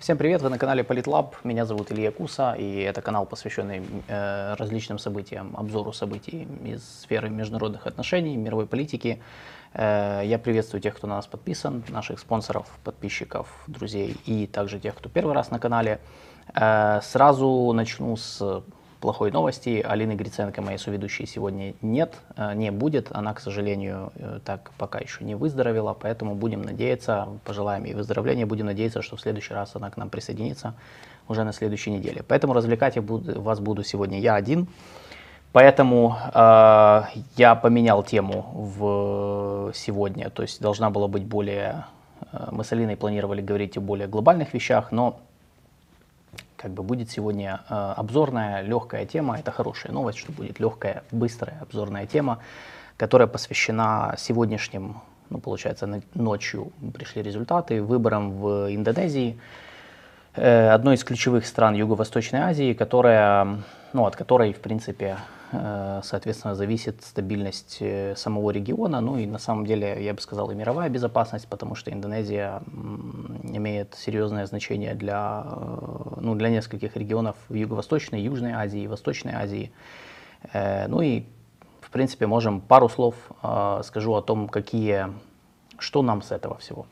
[0.00, 4.54] Всем привет, вы на канале Политлаб, меня зовут Илья Куса, и это канал, посвященный э,
[4.54, 9.20] различным событиям, обзору событий из сферы международных отношений, мировой политики.
[9.74, 14.94] Э, я приветствую тех, кто на нас подписан, наших спонсоров, подписчиков, друзей и также тех,
[14.94, 16.00] кто первый раз на канале.
[16.54, 18.62] Э, сразу начну с
[19.00, 19.84] плохой новости.
[19.86, 23.08] Алины Гриценко, моей соведущей, сегодня нет, э, не будет.
[23.12, 28.46] Она, к сожалению, э, так пока еще не выздоровела, поэтому будем надеяться, пожелаем ей выздоровления,
[28.46, 30.74] будем надеяться, что в следующий раз она к нам присоединится
[31.28, 32.22] уже на следующей неделе.
[32.26, 34.68] Поэтому развлекать я буду, вас буду сегодня я один.
[35.52, 37.02] Поэтому э,
[37.36, 41.86] я поменял тему в сегодня, то есть должна была быть более...
[42.32, 45.20] Э, мы с Алиной планировали говорить о более глобальных вещах, но
[46.60, 49.38] как бы будет сегодня э, обзорная легкая тема.
[49.38, 52.38] Это хорошая новость, что будет легкая, быстрая обзорная тема,
[52.98, 59.38] которая посвящена сегодняшним, ну, получается, ночью пришли результаты, выборам в Индонезии,
[60.34, 65.18] э, одной из ключевых стран Юго-Восточной Азии, которая, ну, от которой, в принципе,
[65.52, 70.50] Э, соответственно, зависит стабильность э, самого региона, ну и на самом деле, я бы сказал,
[70.50, 72.62] и мировая безопасность, потому что Индонезия
[73.42, 79.72] имеет серьезное значение для, э, ну, для нескольких регионов в Юго-Восточной, Южной Азии, Восточной Азии.
[80.54, 81.26] Ну и,
[81.82, 83.14] в принципе, можем пару слов
[83.84, 85.08] скажу о том, какие,
[85.78, 86.86] что нам с этого всего.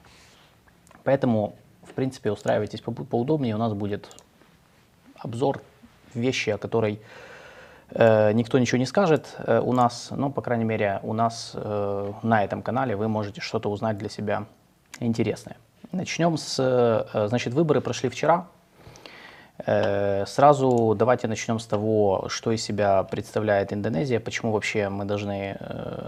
[1.03, 4.15] Поэтому, в принципе, устраивайтесь поудобнее, у нас будет
[5.15, 5.63] обзор
[6.15, 7.01] вещи, о которой
[7.91, 12.13] Э, никто ничего не скажет э, у нас, но, по крайней мере, у нас э,
[12.23, 14.45] на этом канале вы можете что-то узнать для себя
[15.01, 15.57] интересное.
[15.93, 18.49] Начнем с, значит, выборы прошли вчера.
[19.65, 25.57] Сразу давайте начнем с того, что из себя представляет Индонезия, почему вообще мы должны,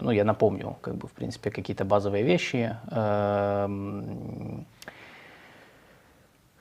[0.03, 2.77] ну я напомню, как бы в принципе какие-то базовые вещи.
[2.91, 4.67] Эм,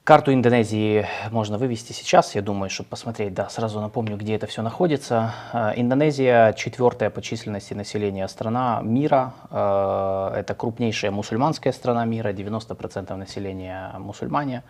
[0.10, 4.64] Карту Индонезии можно вывести сейчас, я думаю, чтобы посмотреть, да, сразу напомню, где это все
[4.64, 5.36] находится.
[5.54, 13.16] Э, Индонезия четвертая по численности населения страна мира, э, это крупнейшая мусульманская страна мира, 90%
[13.18, 14.64] населения мусульмане.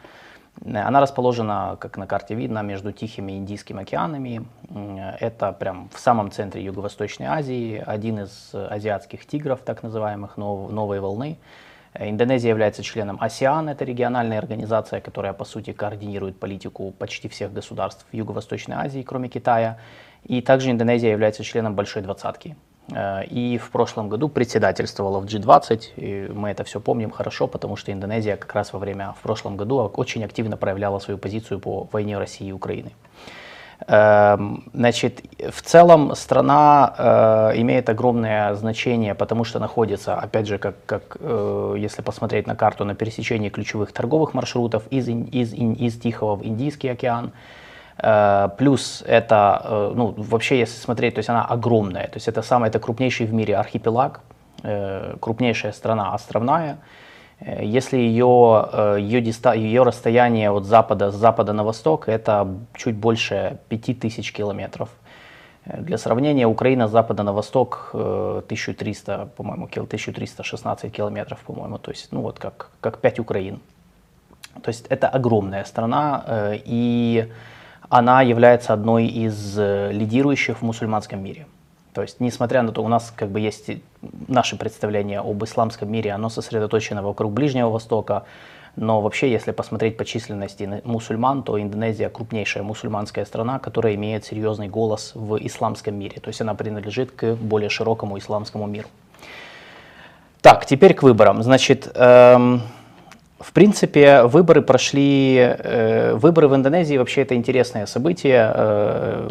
[0.66, 4.46] Она расположена, как на карте видно, между Тихим и Индийским океанами.
[5.22, 11.38] Это прям в самом центре Юго-Восточной Азии, один из азиатских тигров, так называемых, новой волны.
[11.98, 18.06] Индонезия является членом АСИАН, это региональная организация, которая по сути координирует политику почти всех государств
[18.12, 19.78] Юго-Восточной Азии, кроме Китая.
[20.24, 22.56] И также Индонезия является членом Большой Двадцатки.
[22.92, 27.76] Э, и в прошлом году председательствовала в G20, и мы это все помним хорошо, потому
[27.76, 31.88] что Индонезия как раз во время, в прошлом году очень активно проявляла свою позицию по
[31.92, 32.92] войне России и Украины.
[33.88, 40.75] Эм, значит, в целом страна э, имеет огромное значение, потому что находится, опять же, как,
[40.85, 46.35] как э, если посмотреть на карту, на пересечении ключевых торговых маршрутов из, из, из Тихого
[46.35, 47.31] в Индийский океан.
[47.97, 52.69] Э, плюс это, ну, вообще, если смотреть, то есть она огромная, то есть это самый,
[52.69, 54.22] это крупнейший в мире архипелаг,
[55.22, 56.79] крупнейшая страна островная.
[57.40, 58.70] Э, если ее,
[59.00, 64.90] ее, диста, ее расстояние от запада, с запада на восток, это чуть больше 5000 километров.
[65.66, 71.92] Э, для сравнения, Украина с запада на восток 1300, э, по-моему, 1316 километров, по-моему, то
[71.92, 73.60] есть, ну вот как, как 5 Украин.
[74.62, 76.24] То есть это огромная страна,
[76.68, 77.32] и
[77.88, 81.46] она является одной из лидирующих в мусульманском мире.
[81.94, 83.70] То есть, несмотря на то, у нас как бы есть
[84.28, 88.26] наше представление об исламском мире, оно сосредоточено вокруг Ближнего Востока,
[88.76, 94.70] но вообще, если посмотреть по численности мусульман, то Индонезия крупнейшая мусульманская страна, которая имеет серьезный
[94.70, 96.20] голос в исламском мире.
[96.22, 98.88] То есть она принадлежит к более широкому исламскому миру.
[100.42, 101.44] Так, теперь к выборам.
[101.44, 102.62] Значит, эм,
[103.40, 108.52] в принципе, выборы прошли, э, выборы в Индонезии вообще это интересное событие.
[108.53, 109.30] Э,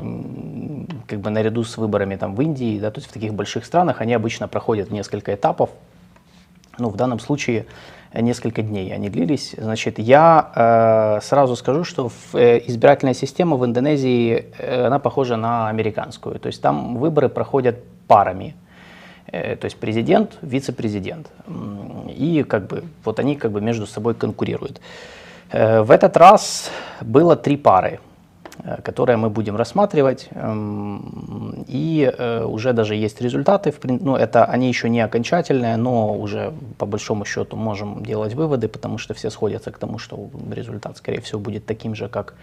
[1.09, 4.01] как бы наряду с выборами там в Индии, да, то есть в таких больших странах,
[4.01, 5.71] они обычно проходят несколько этапов.
[6.79, 7.67] Ну, в данном случае
[8.15, 9.55] несколько дней они длились.
[9.59, 15.37] Значит, я э, сразу скажу, что в, э, избирательная система в Индонезии, э, она похожа
[15.37, 16.39] на американскую.
[16.39, 18.55] То есть там выборы проходят парами.
[19.27, 21.29] Э, то есть президент, вице-президент.
[22.09, 24.81] И как бы вот они как бы между собой конкурируют.
[25.51, 26.71] Э, в этот раз
[27.01, 27.99] было три пары.
[28.65, 30.29] Э, которые мы будем рассматривать.
[30.33, 33.73] Эм, и э, уже даже есть результаты.
[33.85, 38.99] Ну, это они еще не окончательные, но уже по большому счету можем делать выводы, потому
[38.99, 42.35] что все сходятся к тому, что результат, скорее всего, будет таким же, как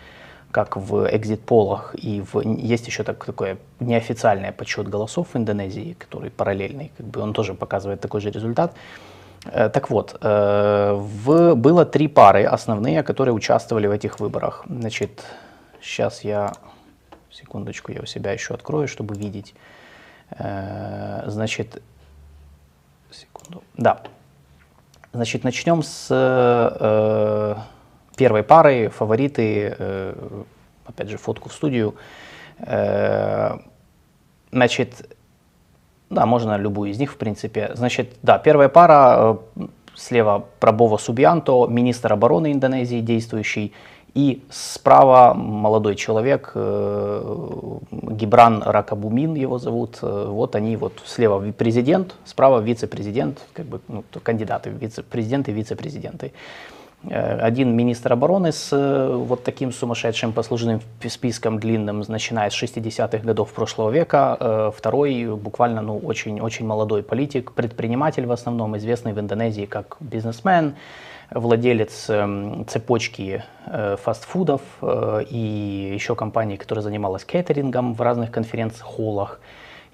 [0.51, 6.29] как в экзит-полах, и в, есть еще так, такой неофициальный подсчет голосов в Индонезии, который
[6.29, 8.73] параллельный, как бы он тоже показывает такой же результат.
[9.51, 14.63] Э, так вот, в, было три пары основные, которые участвовали в этих выборах.
[14.69, 15.25] Значит,
[15.85, 16.53] сейчас я,
[17.31, 19.53] секундочку, я у себя еще открою, чтобы видеть.
[20.31, 21.81] Э, значит,
[23.11, 24.01] секунду, да.
[25.13, 27.55] Значит, начнем с э,
[28.17, 30.43] первой пары, фавориты, э,
[30.85, 31.95] опять же, фотку в студию.
[32.59, 33.57] Э,
[34.51, 35.15] значит,
[36.09, 37.71] да, можно любую из них, в принципе.
[37.75, 43.73] Значит, да, первая пара, э, слева Прабово Субьянто, министр обороны Индонезии действующий,
[44.15, 49.99] и справа молодой человек, э, Гибран Ракабумин его зовут.
[50.01, 56.31] Э, вот они, вот слева президент, справа вице-президент, как бы ну, кандидаты, вице-президенты вице-президенты.
[57.03, 60.79] Э, один министр обороны с вот таким сумасшедшим послужным
[61.09, 64.71] списком длинным, начиная с 60-х годов прошлого века.
[64.77, 70.75] Второй буквально ну, очень, очень молодой политик, предприниматель в основном, известный в Индонезии как бизнесмен,
[71.31, 73.43] владелец эм, цепочки
[74.03, 79.39] фастфудов и еще компании, которая занималась кейтерингом в разных конференц-холлах,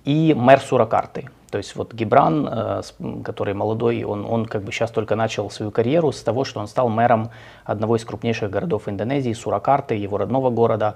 [0.03, 2.81] и мэр Суракарты, то есть вот Гибран, э,
[3.23, 6.67] который молодой, он, он как бы сейчас только начал свою карьеру с того, что он
[6.67, 7.29] стал мэром
[7.65, 10.95] одного из крупнейших городов Индонезии, Суракарты, его родного города.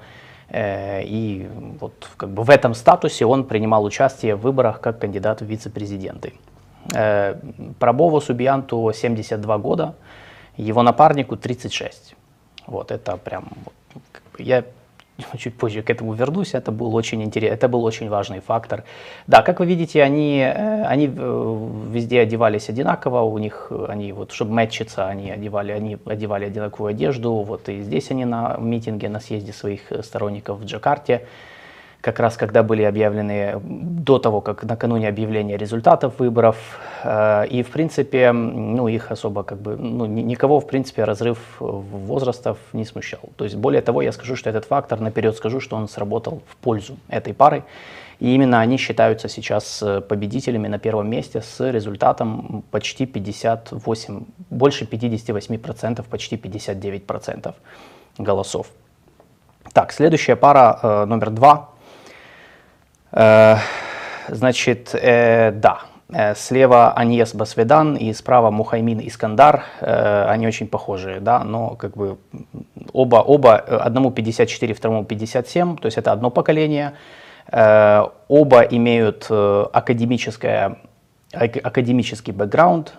[0.50, 1.48] Э, и
[1.80, 6.34] вот как бы в этом статусе он принимал участие в выборах как кандидат в вице-президенты.
[6.94, 7.36] Э,
[7.78, 9.96] Прабову Субьянту 72 года,
[10.58, 12.16] его напарнику 36.
[12.68, 13.50] Вот это прям,
[14.38, 14.64] я
[15.38, 18.84] чуть позже к этому вернусь, это был очень интересный, это был очень важный фактор.
[19.28, 24.32] Да, как вы видите, они, э, они э, везде одевались одинаково, у них, они вот,
[24.32, 29.20] чтобы мэтчиться, они одевали, они одевали одинаковую одежду, вот и здесь они на митинге, на
[29.20, 31.26] съезде своих сторонников в Джакарте,
[32.06, 36.56] как раз когда были объявлены, до того, как накануне объявления результатов выборов.
[37.04, 42.58] Э, и, в принципе, ну, их особо как бы, ну, никого, в принципе, разрыв возрастов
[42.74, 43.22] не смущал.
[43.38, 46.56] То есть, более того, я скажу, что этот фактор, наперед скажу, что он сработал в
[46.58, 47.64] пользу этой пары.
[48.20, 54.86] И именно они считаются сейчас э, победителями на первом месте с результатом почти 58, больше
[54.86, 57.54] 58%, почти 59%
[58.20, 58.68] голосов.
[59.74, 61.70] Так, следующая пара, э, номер два,
[63.16, 65.80] значит, э, да,
[66.10, 72.18] э, слева Аньес Басведан и справа Мухаймин Искандар, они очень похожие, да, но как бы
[72.94, 76.94] оба, оба одному 54, второму 57, то есть это одно поколение,
[77.52, 80.78] оба имеют академическое
[81.34, 82.94] академический бэкграунд.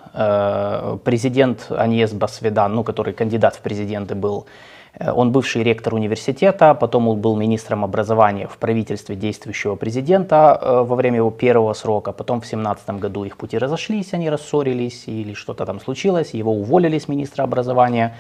[1.05, 7.09] Президент Аньес Басведан, ну, который кандидат в президенты был, Э, он бывший ректор университета, потом
[7.09, 12.13] он был министром образования в правительстве действующего президента э, во время его первого срока.
[12.13, 16.99] Потом в 2017 году их пути разошлись, они рассорились или что-то там случилось, его уволили
[16.99, 18.17] с министра образования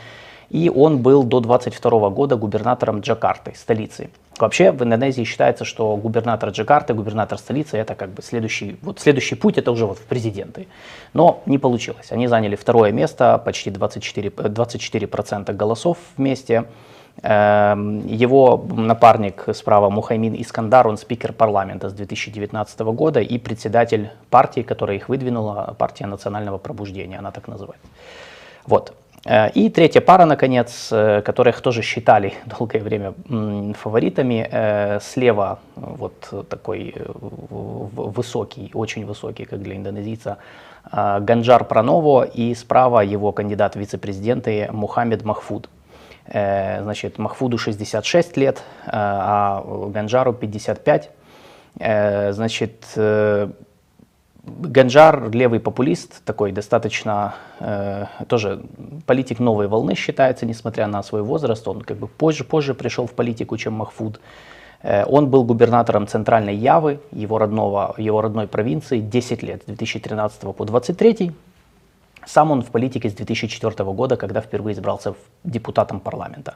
[0.50, 4.10] и он был до 22 года губернатором Джакарты, столицы.
[4.38, 9.34] Вообще в Индонезии считается, что губернатор Джакарты, губернатор столицы, это как бы следующий, вот следующий
[9.34, 10.68] путь, это уже вот в президенты.
[11.14, 12.12] Но не получилось.
[12.12, 16.66] Они заняли второе место, почти 24%, 24% голосов вместе.
[17.22, 24.60] Эм, его напарник справа Мухаймин Искандар, он спикер парламента с 2019 года и председатель партии,
[24.60, 27.86] которая их выдвинула, партия национального пробуждения, она так называется.
[28.66, 28.92] Вот.
[29.26, 33.14] Э, и третья пара, наконец, э, которых тоже считали долгое время
[33.74, 34.48] фаворитами.
[34.50, 40.38] Э, слева вот такой высокий, очень высокий, как для индонезийца,
[40.92, 45.68] Ганджар Праново, и справа его кандидат в вице-президенты Мухаммед Махфуд.
[46.28, 51.10] Значит, Махфуду 66 лет, а Ганджару 55.
[51.74, 52.84] Значит,
[54.46, 58.62] Ганджар, левый популист, такой достаточно, э, тоже
[59.04, 61.66] политик новой волны считается, несмотря на свой возраст.
[61.66, 64.20] Он как бы позже, позже пришел в политику, чем Махфуд.
[64.82, 70.40] Э, он был губернатором Центральной Явы, его, родного, его родной провинции, 10 лет, с 2013
[70.40, 71.32] по 2023.
[72.24, 76.54] Сам он в политике с 2004 года, когда впервые избрался депутатом парламента.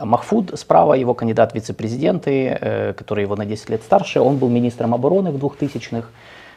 [0.00, 4.48] Махфуд справа, его кандидат в вице-президенты, э, который его на 10 лет старше, он был
[4.48, 6.08] министром обороны в 2000-х.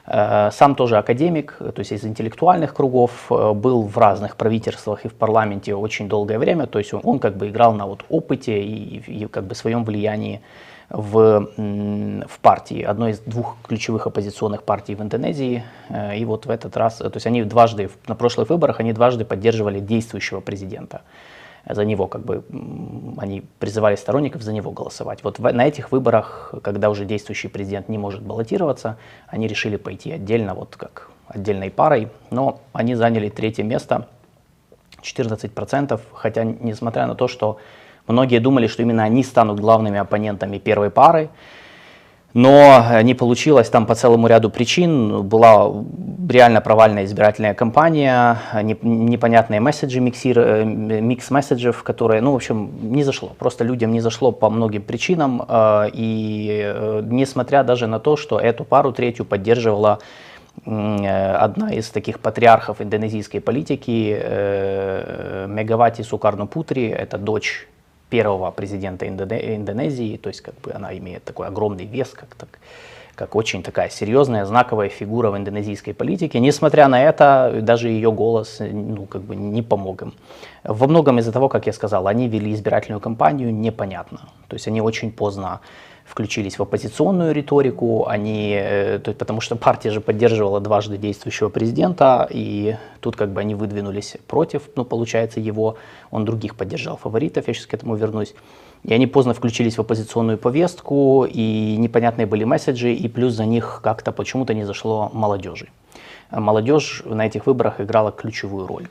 [0.08, 5.08] Э, сам тоже академик, то есть из интеллектуальных кругов, э, был в разных правительствах и
[5.08, 8.62] в парламенте очень долгое время, то есть он, он как бы играл на вот опыте
[8.62, 10.42] и, и как бы своем влиянии
[10.90, 15.64] в, в партии, одной из двух ключевых оппозиционных партий в Индонезии.
[15.90, 19.24] Э, и вот в этот раз, то есть они дважды, на прошлых выборах они дважды
[19.24, 21.02] поддерживали действующего президента
[21.68, 22.44] за него, как бы
[23.18, 25.24] они призывали сторонников за него голосовать.
[25.24, 30.12] Вот в, на этих выборах, когда уже действующий президент не может баллотироваться, они решили пойти
[30.12, 34.08] отдельно, вот как отдельной парой, но они заняли третье место,
[35.02, 37.58] 14%, хотя несмотря на то, что
[38.08, 41.30] многие думали, что именно они станут главными оппонентами первой пары,
[42.34, 45.24] но не получилось там по целому ряду причин.
[45.24, 45.72] Была
[46.30, 53.04] реально провальная избирательная кампания, непонятные месседжи, миксир, э, микс месседжев, которые, ну, в общем, не
[53.04, 53.32] зашло.
[53.38, 55.44] Просто людям не зашло по многим причинам.
[55.48, 60.00] Э, и э, несмотря даже на то, что эту пару третью поддерживала
[60.66, 64.12] одна из таких патриархов индонезийской политики,
[65.48, 67.70] Мегавати Сукарно Путри, это дочь
[68.12, 72.60] первого президента Индонезии, то есть как бы она имеет такой огромный вес, как, так,
[73.16, 76.40] как очень такая серьезная, знаковая фигура в индонезийской политике.
[76.40, 80.14] Несмотря на это, даже ее голос ну, как бы не помог им.
[80.64, 84.20] Во многом из-за того, как я сказал, они вели избирательную кампанию непонятно.
[84.48, 85.62] То есть они очень поздно
[86.12, 92.28] включились в оппозиционную риторику, они, э, то потому что партия же поддерживала дважды действующего президента,
[92.30, 95.78] и тут как бы они выдвинулись против, ну, получается, его,
[96.12, 98.36] он других поддержал фаворитов, я сейчас к этому вернусь.
[98.84, 103.80] И они поздно включились в оппозиционную повестку, и непонятные были месседжи, и плюс за них
[103.82, 105.70] как-то почему-то не зашло молодежи.
[106.30, 108.88] Молодежь на этих выборах играла ключевую роль.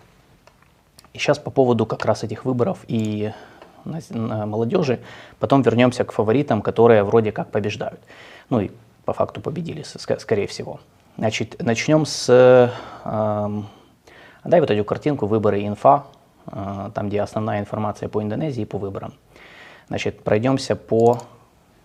[1.13, 3.33] И сейчас по поводу как раз этих выборов и
[3.85, 5.01] молодежи.
[5.39, 8.01] Потом вернемся к фаворитам, которые вроде как побеждают.
[8.49, 8.71] Ну и
[9.05, 10.81] по факту победили, скорее всего.
[11.17, 12.29] Значит, начнем с...
[13.05, 13.63] Э,
[14.45, 16.05] дай вот эту картинку «Выборы инфа»,
[16.47, 19.13] э, там, где основная информация по Индонезии и по выборам.
[19.89, 21.19] Значит, пройдемся по...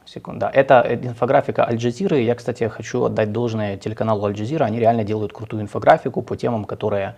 [0.08, 0.52] Секунда.
[0.54, 2.22] Это инфографика Аль-Джазиры.
[2.22, 4.64] Я, кстати, хочу отдать должное телеканалу Аль-Джазира.
[4.64, 7.16] Они реально делают крутую инфографику по темам, которые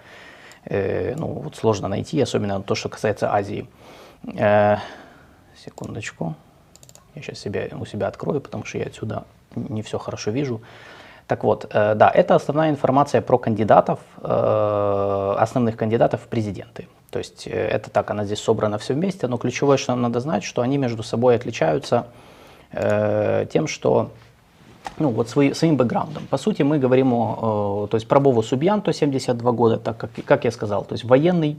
[0.63, 3.67] э, ну, вот сложно найти, особенно то, что касается Азии.
[4.23, 4.77] Э,
[5.55, 6.35] секундочку.
[7.15, 9.23] Я сейчас себя, у себя открою, потому что я отсюда
[9.55, 10.61] не все хорошо вижу.
[11.27, 16.87] Так вот, э, да, это основная информация про кандидатов, э, основных кандидатов в президенты.
[17.09, 20.19] То есть э, это так, она здесь собрана все вместе, но ключевое, что нам надо
[20.19, 22.07] знать, что они между собой отличаются
[22.71, 24.11] э, тем, что
[24.99, 26.27] ну, вот свои, своим бэкграундом.
[26.27, 30.45] По сути, мы говорим о, то есть про Бову Субьянто, 72 года, так как, как
[30.45, 31.57] я сказал, то есть военный,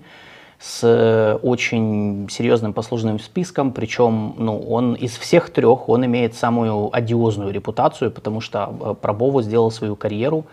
[0.59, 6.95] с э, очень серьезным послужным списком, причем ну, он из всех трех, он имеет самую
[6.95, 10.47] одиозную репутацию, потому что э, Пробову сделал свою карьеру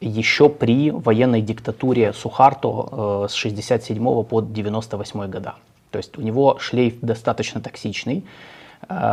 [0.00, 5.54] еще при военной диктатуре Сухарто э, с 67 по 98 года.
[5.90, 8.24] То есть у него шлейф достаточно токсичный,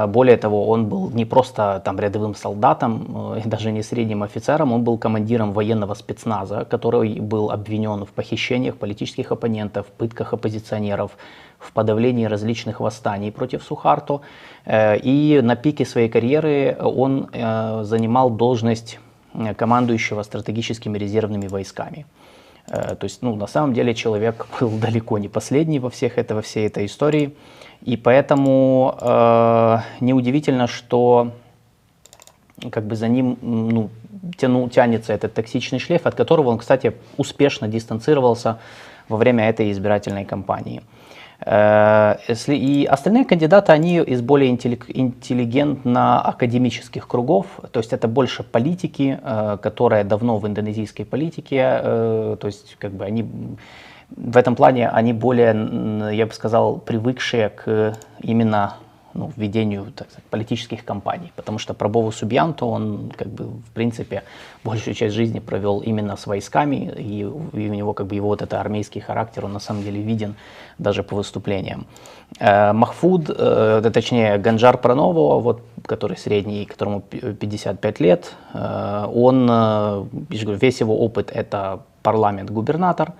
[0.07, 4.83] более того, он был не просто там рядовым солдатом, э, даже не средним офицером, он
[4.83, 11.11] был командиром военного спецназа, который был обвинен в похищениях политических оппонентов, пытках оппозиционеров,
[11.59, 14.21] в подавлении различных восстаний против Сухарто.
[14.65, 17.29] Э, и на пике своей карьеры он
[17.83, 18.99] занимал должность
[19.57, 22.05] командующего стратегическими резервными войсками.
[22.67, 26.41] То есть, ну, на самом деле человек был далеко не последний во, всех это, во
[26.41, 27.33] всей этой истории.
[27.83, 31.31] И поэтому э, неудивительно, что
[32.71, 33.89] как бы за ним ну,
[34.37, 38.59] тяну, тянется этот токсичный шлейф, от которого он, кстати, успешно дистанцировался
[39.09, 40.81] во время этой избирательной кампании.
[41.45, 42.15] Э,
[42.47, 50.05] и остальные кандидаты, они из более интеллигентно-академических кругов, то есть это больше политики, э, которые
[50.05, 53.25] давно в индонезийской политике, э, то есть как бы они
[54.15, 58.75] в этом плане они более, я бы сказал, привыкшие к именно
[59.13, 64.23] ну, введению так сказать, политических кампаний, потому что Пробову Субьянто, он как бы в принципе
[64.63, 68.41] большую часть жизни провел именно с войсками, и, и у него как бы его вот
[68.41, 70.35] этот армейский характер, он на самом деле виден
[70.79, 71.85] даже по выступлениям.
[72.39, 80.05] Э, Махфуд, э, точнее Ганджар Праново, вот, который средний, которому 55 лет, э, он, э,
[80.29, 83.13] весь его опыт это парламент-губернатор,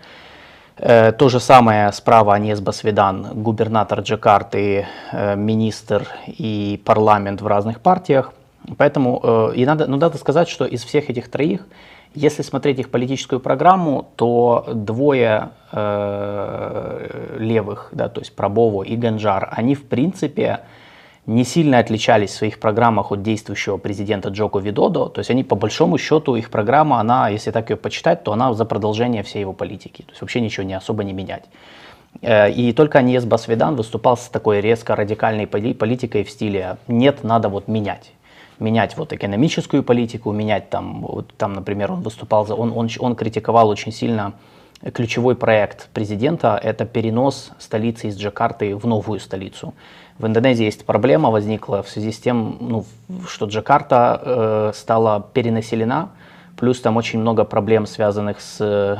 [0.76, 8.34] то же самое справа Анес Басведан, губернатор Джакарты, э, министр и парламент в разных партиях.
[8.78, 11.68] Поэтому э, и надо, ну, надо сказать, что из всех этих троих,
[12.16, 19.50] если смотреть их политическую программу, то двое э, левых, да, то есть Пробово и Ганджар,
[19.52, 20.62] они в принципе
[21.26, 25.08] не сильно отличались в своих программах от действующего президента Джоко Видодо.
[25.08, 28.54] То есть они по большому счету, их программа, она, если так ее почитать, то она
[28.54, 30.02] за продолжение всей его политики.
[30.02, 31.46] То есть вообще ничего не особо не менять.
[32.22, 37.50] Э, и только Аньес Басведан выступал с такой резко радикальной политикой в стиле «нет, надо
[37.50, 38.12] вот менять»
[38.60, 43.16] менять вот экономическую политику, менять там, вот, там, например, он выступал за, он, он, он
[43.16, 44.34] критиковал очень сильно
[44.94, 49.74] ключевой проект президента, это перенос столицы из Джакарты в новую столицу.
[50.20, 52.86] В Индонезии есть проблема, возникла в связи с тем, ну,
[53.28, 56.10] что Джакарта э, стала перенаселена,
[56.56, 58.98] плюс там очень много проблем, связанных с э,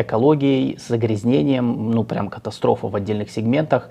[0.00, 3.88] экологией, с загрязнением, ну прям катастрофа в отдельных сегментах.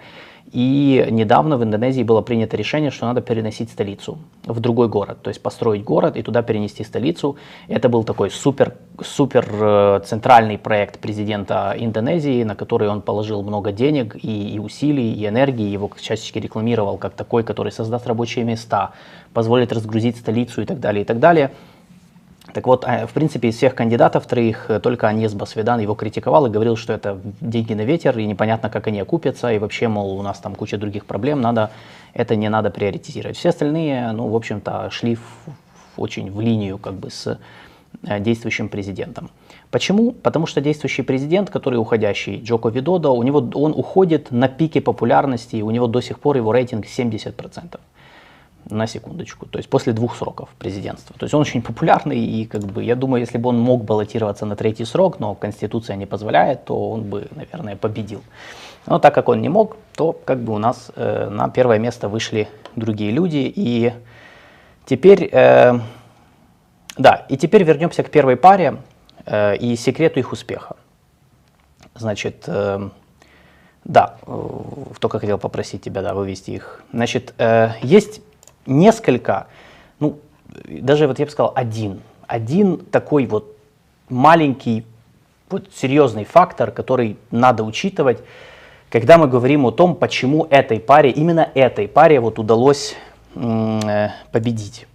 [0.52, 5.30] И недавно в Индонезии было принято решение, что надо переносить столицу в другой город, то
[5.30, 7.38] есть построить город и туда перенести столицу.
[7.70, 13.72] Это был такой супер, супер э, центральный проект президента Индонезии, на который он положил много
[13.72, 15.70] денег и, и усилий, и энергии.
[15.70, 18.92] Его чаще рекламировал как такой, который создаст рабочие места,
[19.34, 21.52] позволит разгрузить столицу и так далее, и так далее.
[22.54, 26.46] Так вот, э, в принципе, из всех кандидатов троих э, только Аньес Басведан его критиковал
[26.46, 30.20] и говорил, что это деньги на ветер, и непонятно, как они окупятся, и вообще, мол,
[30.20, 31.72] у нас там куча других проблем, надо,
[32.14, 33.38] это не надо приоритизировать.
[33.38, 37.40] Все остальные, ну, в общем-то, шли в, в, очень в линию как бы с
[38.04, 39.30] э, действующим президентом.
[39.70, 40.12] Почему?
[40.12, 45.56] Потому что действующий президент, который уходящий, Джоко Видодо, у него, он уходит на пике популярности,
[45.56, 47.80] и у него до сих пор его рейтинг 70%
[48.70, 51.16] на секундочку, то есть после двух сроков президентства.
[51.18, 54.46] То есть он очень популярный, и как бы я думаю, если бы он мог баллотироваться
[54.46, 58.22] на третий срок, но Конституция не позволяет, то он бы, наверное, победил.
[58.86, 62.10] Но так как он не мог, то как бы у нас э, на первое место
[62.10, 63.94] вышли другие люди, и
[64.86, 65.80] теперь, э,
[66.98, 68.78] да, и теперь вернемся к первой паре
[69.26, 70.76] э, и секрету их успеха.
[71.96, 72.90] Значит, э,
[73.84, 74.50] да, э,
[75.00, 76.84] только хотел попросить тебя, да, вывести их.
[76.94, 78.22] Значит, э, есть
[78.66, 79.48] несколько,
[80.00, 80.20] ну,
[80.68, 83.58] даже вот я бы сказал один, один такой вот
[84.10, 84.86] маленький,
[85.50, 88.20] вот серьезный фактор, который надо учитывать,
[88.90, 92.96] когда мы говорим о том, почему этой паре, именно этой паре вот удалось
[93.36, 94.86] э, победить.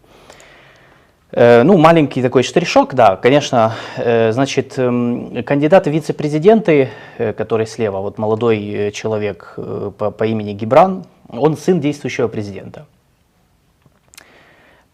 [1.32, 8.00] Э, ну, маленький такой штришок, да, конечно, э, значит, э, кандидаты вице-президенты, э, который слева,
[8.00, 12.86] вот молодой человек э, по, по имени Гибран, он сын действующего президента.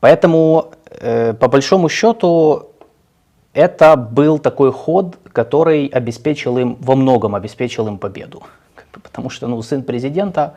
[0.02, 2.70] Поэтому, э, по большому счету,
[3.54, 8.42] это был такой ход, который обеспечил им, во многом обеспечил им победу.
[9.02, 10.54] Потому что ну, сын президента,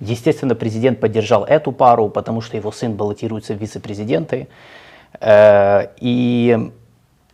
[0.00, 4.48] естественно, президент поддержал эту пару, потому что его сын баллотируется в вице-президенты.
[5.20, 6.70] Э, и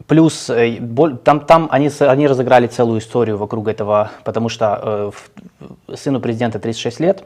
[0.09, 0.81] плюс э,
[1.22, 5.12] там, там они, они разыграли целую историю вокруг этого, потому что
[5.88, 7.25] э, сыну президента 36 лет,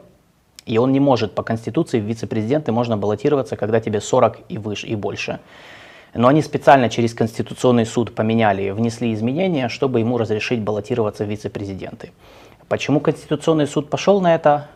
[0.67, 4.87] и он не может по Конституции в вице-президенты можно баллотироваться, когда тебе 40 и выше,
[4.87, 5.39] и больше.
[6.13, 12.11] Но они специально через Конституционный суд поменяли, внесли изменения, чтобы ему разрешить баллотироваться в вице-президенты.
[12.67, 14.67] Почему Конституционный суд пошел на это?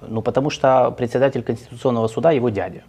[0.00, 2.82] Ну, потому что председатель Конституционного суда его дядя.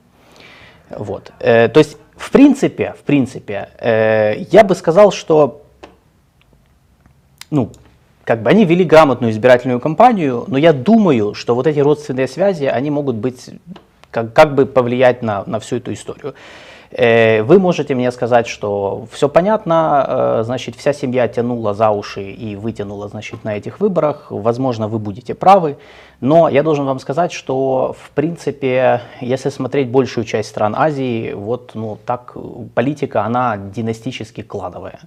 [0.90, 1.32] Вот.
[1.40, 5.62] Э, то есть, в принципе, в принципе, э, я бы сказал, что
[7.50, 7.72] ну,
[8.28, 12.66] как бы они вели грамотную избирательную кампанию, но я думаю, что вот эти родственные связи,
[12.66, 13.50] они могут быть,
[14.12, 16.34] как, как бы повлиять на, на всю эту историю.
[16.92, 22.22] Э, вы можете мне сказать, что все понятно, э, значит, вся семья тянула за уши
[22.22, 24.28] и вытянула, значит, на этих выборах.
[24.30, 25.78] Возможно, вы будете правы,
[26.20, 31.72] но я должен вам сказать, что, в принципе, если смотреть большую часть стран Азии, вот,
[31.76, 32.36] ну, так,
[32.76, 35.00] политика, она династически кладовая.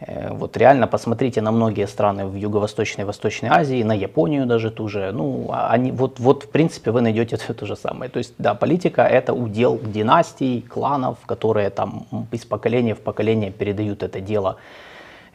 [0.00, 4.70] Э, вот реально посмотрите на многие страны в Юго-Восточной и Восточной Азии, на Японию даже
[4.70, 5.12] ту же.
[5.12, 8.10] Ну, а они, вот, вот в принципе вы найдете то, то же самое.
[8.10, 14.02] То есть, да, политика это удел династий, кланов, которые там из поколения в поколение передают
[14.02, 14.56] это дело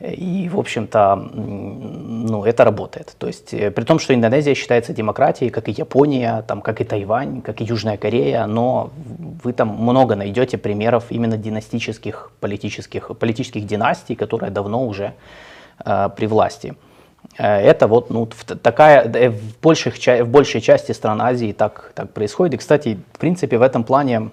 [0.04, 3.16] и, в общем-то, ну, это работает.
[3.18, 6.84] То есть, э, при том, что Индонезия считается демократией, как и Япония, там, как и
[6.84, 8.92] Тайвань, как и Южная Корея, но
[9.44, 15.14] вы там много найдете примеров именно династических политических, политических династий, которые давно уже
[15.86, 16.76] э, при власти.
[17.38, 18.28] Э, это вот ну,
[18.62, 22.56] такая, в, больших, в большей части стран Азии так, так происходит.
[22.56, 24.32] И, кстати, в принципе, в этом плане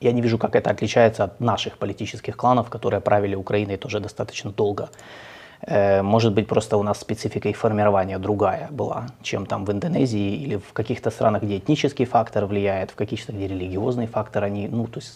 [0.00, 4.50] я не вижу, как это отличается от наших политических кланов, которые правили Украиной тоже достаточно
[4.50, 4.88] долго.
[5.62, 10.36] Э, может быть, просто у нас специфика их формирования другая была, чем там в Индонезии
[10.36, 14.86] или в каких-то странах, где этнический фактор влияет, в каких-то, где религиозный фактор, они, ну,
[14.86, 15.12] то есть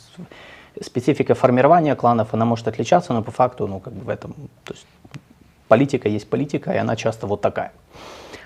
[0.83, 4.73] специфика формирования кланов, она может отличаться, но по факту, ну, как бы в этом, то
[4.73, 4.87] есть
[5.69, 7.73] политика есть политика, и она часто вот такая.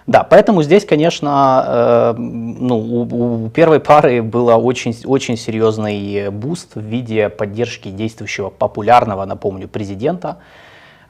[0.06, 6.74] Да, поэтому здесь, конечно, э, ну, у, у первой пары было очень, очень серьезный буст
[6.74, 10.36] в виде поддержки действующего популярного, напомню, президента.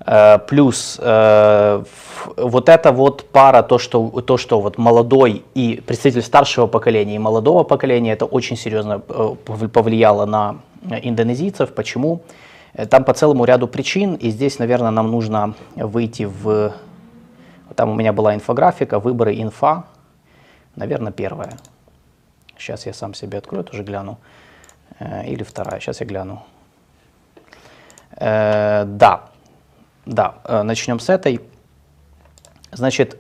[0.06, 1.82] Э, плюс э,
[2.36, 7.18] вот эта вот пара, то что, то, что вот молодой и представитель старшего поколения и
[7.18, 9.34] молодого поколения, это очень серьезно э,
[9.72, 10.56] повлияло на
[11.02, 11.74] индонезийцев.
[11.74, 12.20] Почему?
[12.74, 16.74] Э, там по целому ряду причин, и здесь, наверное, нам нужно выйти в
[17.76, 19.84] там у меня была инфографика, выборы инфа,
[20.76, 21.52] наверное, первая.
[22.56, 24.18] Сейчас я сам себе открою, тоже гляну.
[24.98, 26.42] Э, или вторая, сейчас я гляну.
[28.16, 29.30] Э, да,
[30.06, 31.40] да, э, начнем с этой.
[32.72, 33.18] Значит,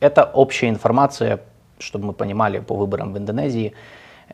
[0.00, 1.40] это общая информация,
[1.78, 3.74] чтобы мы понимали по выборам в Индонезии.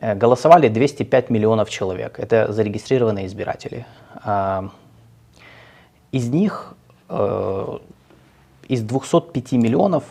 [0.01, 2.17] Голосовали 205 миллионов человек.
[2.19, 3.85] Это зарегистрированные избиратели.
[6.11, 6.73] Из них,
[8.71, 10.03] из 205 миллионов,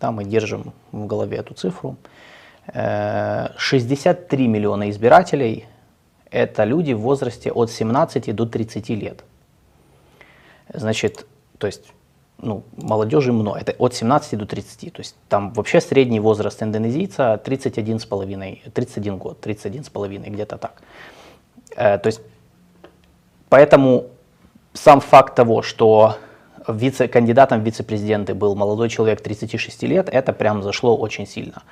[0.00, 1.96] да, мы держим в голове эту цифру,
[2.66, 5.66] 63 миллиона избирателей–
[6.30, 9.24] это люди в возрасте от 17 до 30 лет.
[10.72, 11.26] Значит,
[11.58, 11.92] то есть
[12.38, 14.92] ну, молодежи много, это от 17 до 30.
[14.92, 20.82] То есть там вообще средний возраст индонезийца 31,5, 31 год, 31,5, где-то так.
[21.76, 22.20] Э, то есть
[23.50, 24.06] поэтому
[24.72, 26.16] сам факт того, что
[26.68, 31.62] вице, кандидатом в вице-президенты был молодой человек 36 лет, это прям зашло очень сильно.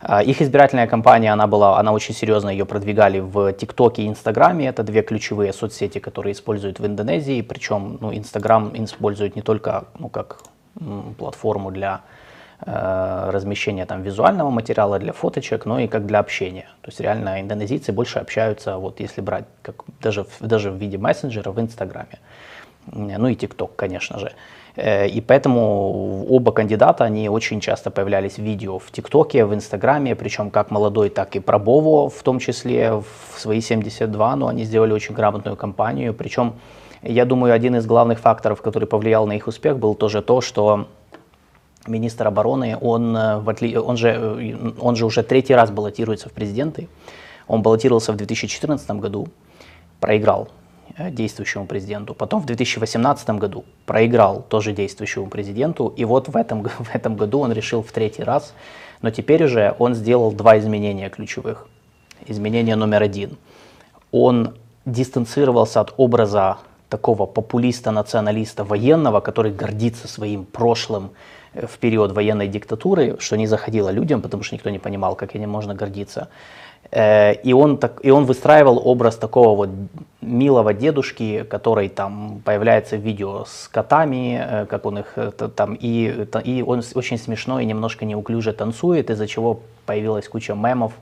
[0.00, 4.68] А, их избирательная кампания, она была, она очень серьезно ее продвигали в ТикТоке и Инстаграме.
[4.68, 7.42] Это две ключевые соцсети, которые используют в Индонезии.
[7.42, 10.40] Причем ну, Инстаграм используют не только ну, как
[11.18, 12.02] платформу для
[12.64, 16.68] э, размещения там визуального материала для фоточек, но и как для общения.
[16.82, 21.50] То есть реально индонезийцы больше общаются, вот если брать как даже, даже в виде мессенджера
[21.50, 22.18] в Инстаграме.
[22.92, 24.32] Ну и ТикТок, конечно же.
[24.76, 30.14] Э, и поэтому оба кандидата, они очень часто появлялись в видео в ТикТоке, в Инстаграме,
[30.14, 34.92] причем как молодой, так и Пробово, в том числе в свои 72, но они сделали
[34.92, 36.14] очень грамотную кампанию.
[36.14, 36.54] Причем,
[37.02, 40.86] я думаю, один из главных факторов, который повлиял на их успех, был тоже то, что
[41.88, 46.88] министр обороны, он, э, он, же, э, он же уже третий раз баллотируется в президенты.
[47.48, 49.26] Он баллотировался в 2014 году,
[50.00, 50.67] проиграл Э,
[50.98, 52.14] действующему президенту.
[52.14, 55.92] Потом в 2018 году проиграл тоже действующему президенту.
[55.96, 58.54] И вот в этом, в этом году он решил в третий раз.
[59.02, 61.66] Но теперь уже он сделал два изменения ключевых.
[62.26, 63.36] Изменение номер один.
[64.10, 71.10] Он дистанцировался от образа такого популиста-националиста военного, который гордится своим прошлым
[71.52, 75.36] э, в период военной диктатуры, что не заходило людям, потому что никто не понимал, как
[75.36, 76.28] этим можно гордиться.
[76.90, 79.70] Э, и он, так, и он выстраивал образ такого вот
[80.20, 85.74] милого дедушки, который там появляется в видео с котами, э, как он их э, там,
[85.74, 90.92] и, и он очень смешно и немножко неуклюже танцует, из-за чего появилась куча мемов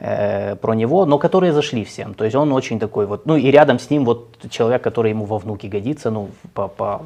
[0.00, 2.14] э, про него, но которые зашли всем.
[2.14, 5.24] То есть он очень такой вот, ну и рядом с ним вот человек, который ему
[5.24, 7.00] во внуки годится, ну, по, по,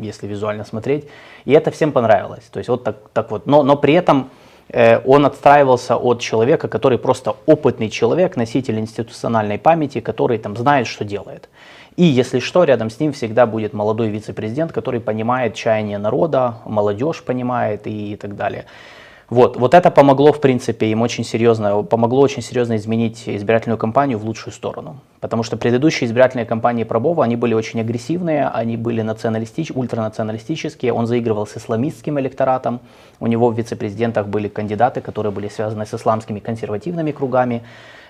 [0.00, 1.04] если визуально смотреть.
[1.44, 2.44] И это всем понравилось.
[2.50, 4.30] То есть вот так, так вот, но, но при этом
[4.72, 11.04] он отстраивался от человека, который просто опытный человек, носитель институциональной памяти, который там знает, что
[11.04, 11.48] делает.
[11.96, 17.22] И если что, рядом с ним всегда будет молодой вице-президент, который понимает чаяние народа, молодежь
[17.22, 18.64] понимает и так далее.
[19.30, 24.18] Вот, вот это помогло, в принципе, им очень серьезно, помогло очень серьезно изменить избирательную кампанию
[24.18, 25.00] в лучшую сторону.
[25.20, 31.06] Потому что предыдущие избирательные кампании Пробова, они были очень агрессивные, они были националистич, ультранационалистические, он
[31.06, 32.80] заигрывал с исламистским электоратом,
[33.18, 37.62] у него в вице-президентах были кандидаты, которые были связаны с исламскими консервативными кругами.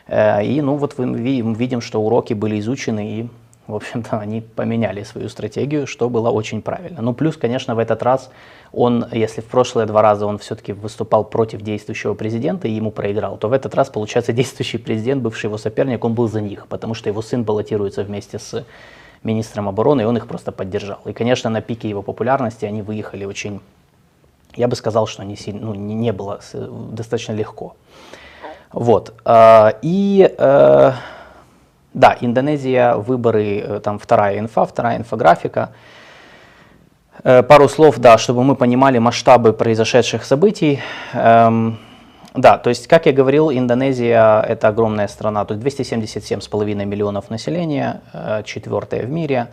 [0.08, 3.28] Э, и ну вот мы видим, что уроки были изучены и
[3.66, 7.00] в общем-то, они поменяли свою стратегию, что было очень правильно.
[7.00, 8.30] Ну, плюс, конечно, в этот раз
[8.72, 13.38] он, если в прошлые два раза он все-таки выступал против действующего президента и ему проиграл,
[13.38, 16.94] то в этот раз, получается, действующий президент, бывший его соперник, он был за них, потому
[16.94, 18.64] что его сын баллотируется вместе с
[19.22, 21.00] министром обороны, и он их просто поддержал.
[21.06, 23.60] И, конечно, на пике его популярности они выехали очень,
[24.54, 27.76] я бы сказал, что не, сильно, ну, не было достаточно легко.
[28.70, 29.14] Вот.
[29.24, 30.92] А, и э,
[31.94, 35.70] да, Индонезия, выборы, э, там вторая инфа, вторая инфографика.
[37.22, 40.80] Э, пару слов, да, чтобы мы понимали масштабы произошедших событий.
[41.12, 41.78] Эм,
[42.34, 48.00] да, то есть, как я говорил, Индонезия– это огромная страна, то есть 277,5 миллионов населения,
[48.12, 49.46] э, четвертая в мире.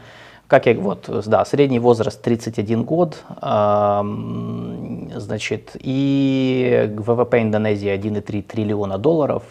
[0.48, 8.98] Как я, вот, да, средний возраст 31 год, эм, значит, и ВВП Индонезии 1,3 триллиона
[8.98, 9.44] долларов,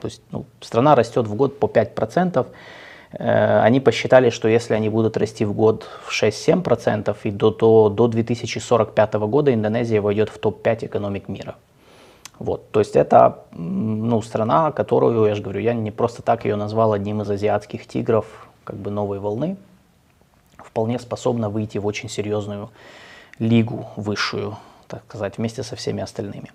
[0.00, 2.46] то есть ну, страна растет в год по 5%.
[3.12, 7.88] Э, они посчитали, что если они будут расти в год в 6-7%, и до, то
[7.88, 11.56] до 2045 года Индонезия войдет в топ-5 экономик мира.
[12.38, 16.56] Вот, то есть это ну, страна, которую, я же говорю, я не просто так ее
[16.56, 19.56] назвал одним из азиатских тигров как бы новой волны,
[20.56, 22.70] вполне способна выйти в очень серьезную
[23.38, 26.50] лигу высшую, так сказать, вместе со всеми остальными.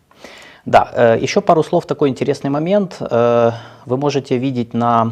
[0.65, 2.97] Да, э, еще пару слов, такой интересный момент.
[2.99, 3.51] Э,
[3.85, 5.11] вы можете видеть на...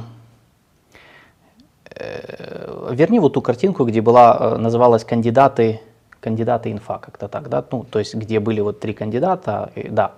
[1.96, 5.80] Э, верни вот ту картинку, где была, называлась «Кандидаты,
[6.20, 7.64] кандидаты инфа», как-то так, да?
[7.72, 10.14] Ну, то есть, где были вот три кандидата, да.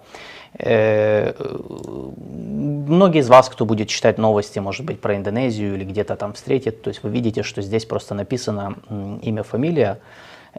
[2.88, 6.82] Многие из вас, кто будет читать новости, может быть, про Индонезию или где-то там встретит,
[6.82, 8.78] то есть вы видите, что здесь просто написано
[9.22, 10.00] имя, фамилия.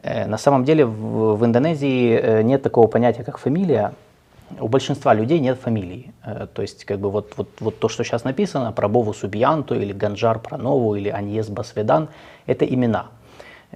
[0.04, 3.94] На самом деле в, в Индонезии нет такого понятия, как фамилия.
[4.60, 6.12] У большинства людей нет фамилий.
[6.54, 9.92] То есть как бы вот, вот, вот то, что сейчас написано, про Бову Субьянту или
[9.92, 12.08] Ганджар Пранову или Аньес Басведан,
[12.46, 13.06] это имена.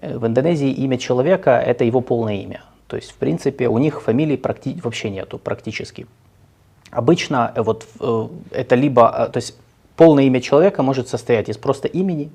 [0.00, 2.62] В Индонезии имя человека– это его полное имя.
[2.86, 6.06] То есть, в принципе, у них фамилий практи- вообще нету практически.
[6.90, 9.56] Обычно э, вот э, это либо, э, то есть
[9.96, 12.32] полное имя человека может состоять из просто имени,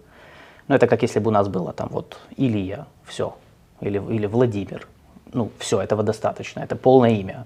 [0.67, 3.35] ну это как если бы у нас было там вот Илья, все,
[3.81, 4.87] или, или Владимир,
[5.35, 7.45] ну все, этого достаточно, это полное имя.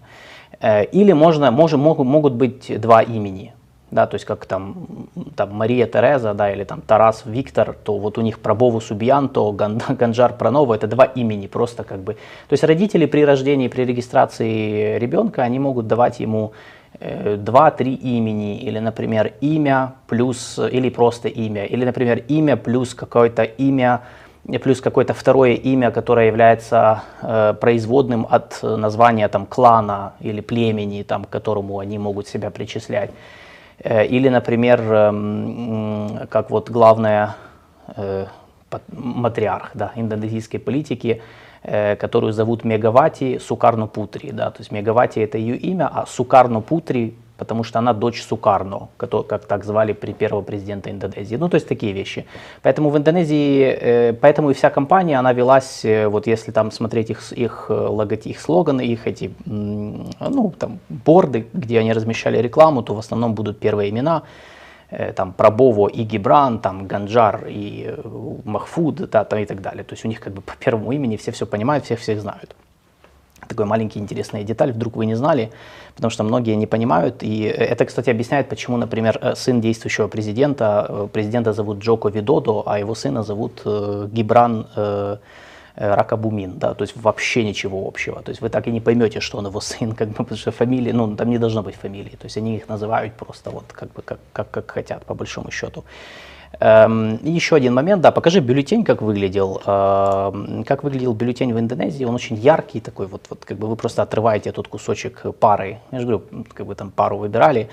[0.62, 3.54] Или можно, может, могут, быть два имени,
[3.92, 8.18] да, то есть как там, там Мария Тереза, да, или там Тарас Виктор, то вот
[8.18, 12.14] у них Пробову Субьянто, Ган, Ганджар Пранова, это два имени просто как бы.
[12.14, 16.52] То есть родители при рождении, при регистрации ребенка, они могут давать ему
[17.00, 23.44] э, два-три имени, или, например, имя плюс, или просто имя, или, например, имя плюс какое-то
[23.44, 24.02] имя,
[24.64, 31.26] плюс какое-то второе имя, которое является э, производным от названия там клана или племени, там,
[31.26, 33.12] к которому они могут себя причислять.
[33.84, 37.36] Э, или, например, эм, как вот главная
[37.96, 38.26] э,
[38.92, 41.22] матриарх да, индонезийской политики,
[41.64, 44.32] э, которую зовут Мегавати Сукарно Путри.
[44.32, 48.90] Да, то есть Мегавати это ее имя, а Сукарно Путри потому что она дочь Сукарно,
[48.98, 51.38] как так звали при первого президента Индонезии.
[51.38, 52.26] Ну, то есть такие вещи.
[52.62, 57.10] Поэтому в Индонезии, э, поэтому и вся компания, она велась, э, вот если там смотреть
[57.10, 62.84] их, их э, логотип, их слоганы, их эти, ну, там, борды, где они размещали рекламу,
[62.84, 64.22] то в основном будут первые имена,
[65.16, 67.96] там Пробово и Гибран, там Ганджар и
[68.44, 69.84] Махфуд, да, там, и так далее.
[69.84, 72.56] То есть у них как бы по первому имени все все понимают, всех всех знают
[73.50, 75.50] такой маленький интересная деталь, вдруг вы не знали,
[75.96, 77.24] потому что многие не понимают.
[77.24, 82.64] И это, кстати, объясняет, почему, например, э, сын действующего президента, э, президента зовут Джоко Видодо,
[82.66, 84.68] а его сына зовут э, Гибран
[85.76, 88.22] Ракабумин, да, то есть вообще ничего общего.
[88.22, 90.52] То есть вы так и не поймете, что он его сын, как бы, потому что
[90.52, 92.18] фамилии, ну, там не должно быть фамилии.
[92.18, 95.52] То есть они их называют просто вот как бы как, как, как хотят, по большому
[95.52, 95.84] счету.
[96.60, 99.62] Эм, еще один момент, да, покажи бюллетень, как выглядел.
[99.66, 103.76] Эм, как выглядел бюллетень в Индонезии, он очень яркий такой, вот, вот как бы вы
[103.76, 107.70] просто отрываете тот кусочек пары, я же говорю, как бы там пару выбирали,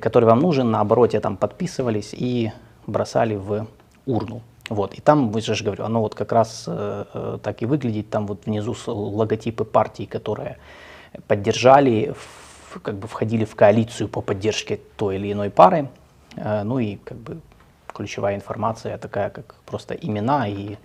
[0.00, 2.52] который вам нужен, на обороте там подписывались и
[2.86, 3.66] бросали в
[4.06, 4.42] урну.
[4.70, 8.08] Вот, и там, я же говорю, оно вот как раз э, э, так и выглядит,
[8.08, 10.56] там вот внизу логотипы партий, которые
[11.26, 15.88] поддержали, в, как бы входили в коалицию по поддержке той или иной пары,
[16.36, 17.40] э, ну и как бы
[17.94, 20.76] ключевая информация такая, как просто имена и,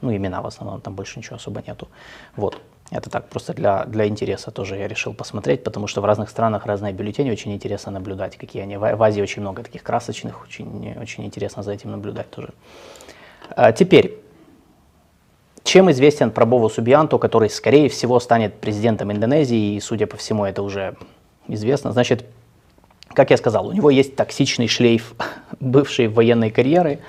[0.00, 1.88] ну, имена в основном, там больше ничего особо нету.
[2.36, 2.60] Вот.
[2.90, 6.64] Это так, просто для, для интереса тоже я решил посмотреть, потому что в разных странах
[6.66, 8.78] разные бюллетени, очень интересно наблюдать, какие они.
[8.78, 12.48] В, в Азии очень много таких красочных, очень, очень интересно за этим наблюдать тоже.
[13.50, 14.18] А, теперь,
[15.64, 20.62] чем известен Прабову Субьянто, который, скорее всего, станет президентом Индонезии, и, судя по всему, это
[20.62, 20.96] уже
[21.46, 21.92] известно.
[21.92, 22.24] Значит,
[23.18, 25.14] как я сказал, у него есть токсичный шлейф
[25.60, 27.00] бывшей военной карьеры.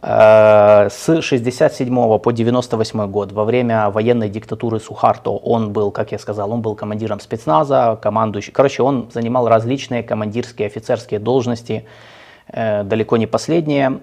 [0.00, 6.18] Э, с 67 по 98 год, во время военной диктатуры Сухарто, он был, как я
[6.18, 8.52] сказал, он был командиром спецназа, командующий.
[8.52, 11.84] Короче, он занимал различные командирские, офицерские должности,
[12.48, 14.00] э, далеко не последние.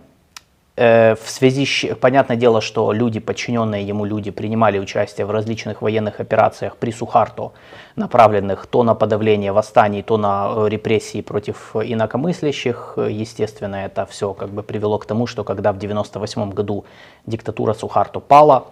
[0.84, 5.84] Э, в связи с, понятное дело, что люди, подчиненные ему люди, принимали участие в различных
[5.84, 7.52] военных операциях при Сухарто,
[7.96, 12.98] направленных то на подавление восстаний, то на э, репрессии против инакомыслящих.
[12.98, 16.86] Естественно, это все как бы привело к тому, что когда в 1998 году
[17.28, 18.66] диктатура Сухарто пала,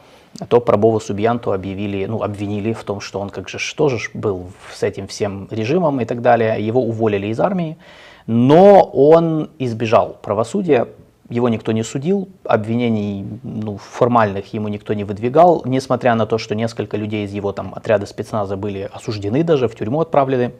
[0.47, 4.81] то Пробову Субьянту объявили, ну, обвинили в том, что он как же тоже был с
[4.81, 6.55] этим всем режимом и так далее.
[6.59, 7.77] Его уволили из армии,
[8.25, 10.87] но он избежал правосудия,
[11.29, 16.55] его никто не судил, обвинений ну, формальных ему никто не выдвигал, несмотря на то, что
[16.55, 20.53] несколько людей из его там, отряда спецназа были осуждены даже, в тюрьму отправлены.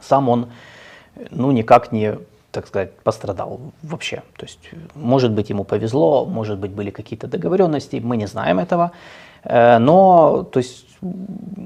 [0.00, 0.48] Сам он
[1.30, 2.18] ну, никак не,
[2.52, 4.22] так сказать, пострадал вообще.
[4.36, 8.92] То есть, может быть, ему повезло, может быть, были какие-то договоренности, мы не знаем этого.
[9.44, 10.86] Э, но, то есть,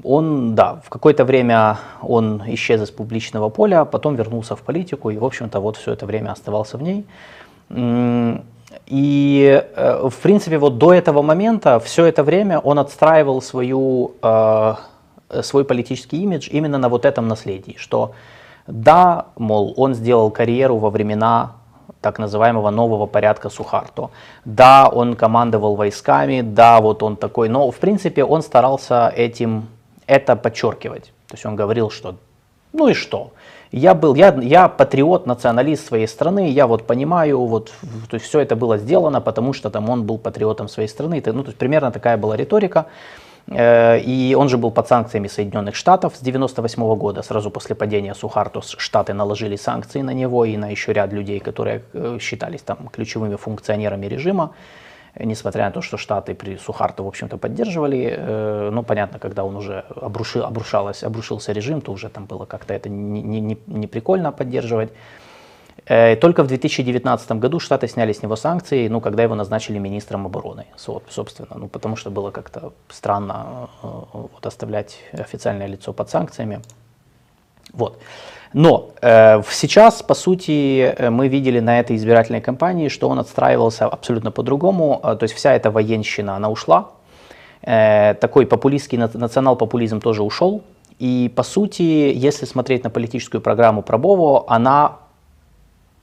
[0.05, 5.19] он, да, в какое-то время он исчез из публичного поля, потом вернулся в политику и,
[5.19, 7.05] в общем-то, вот все это время оставался в ней.
[8.87, 14.75] И, э, в принципе, вот до этого момента, все это время он отстраивал свою, э,
[15.43, 18.13] свой политический имидж именно на вот этом наследии, что
[18.67, 21.53] да, мол, он сделал карьеру во времена
[22.01, 24.11] так называемого нового порядка Сухарто.
[24.45, 29.69] Да, он командовал войсками, да, вот он такой, но в принципе он старался этим,
[30.07, 31.13] это подчеркивать.
[31.29, 32.15] То есть он говорил, что
[32.73, 33.31] Ну и что?
[33.73, 37.73] Я был, я, я патриот, националист своей страны, я вот понимаю, вот,
[38.09, 41.23] то есть все это было сделано, потому что там он был патриотом своей страны.
[41.25, 42.87] Ну, то есть примерно такая была риторика.
[43.47, 48.15] Э, и он же был под санкциями Соединенных Штатов с 98 года, сразу после падения
[48.15, 52.89] Сухарту Штаты наложили санкции на него и на еще ряд людей, которые э, считались там
[52.93, 54.53] ключевыми функционерами режима
[55.19, 59.57] несмотря на то, что Штаты при Сухарту, в общем-то, поддерживали, э, ну, понятно, когда он
[59.57, 64.33] уже обрушил, обрушалось, обрушился режим, то уже там было как-то это не, не, не прикольно
[64.33, 64.91] поддерживать.
[65.87, 70.27] Э, только в 2019 году Штаты сняли с него санкции, ну, когда его назначили министром
[70.27, 76.61] обороны, собственно, ну, потому что было как-то странно э, вот, оставлять официальное лицо под санкциями.
[77.73, 77.99] Вот.
[78.53, 83.87] Но э, сейчас, по сути, э, мы видели на этой избирательной кампании, что он отстраивался
[83.87, 85.01] абсолютно по-другому.
[85.05, 86.91] Э, то есть вся эта военщина, она ушла.
[87.63, 90.63] Э, такой популистский национал-популизм тоже ушел.
[90.99, 94.97] И, по сути, если смотреть на политическую программу Пробово, она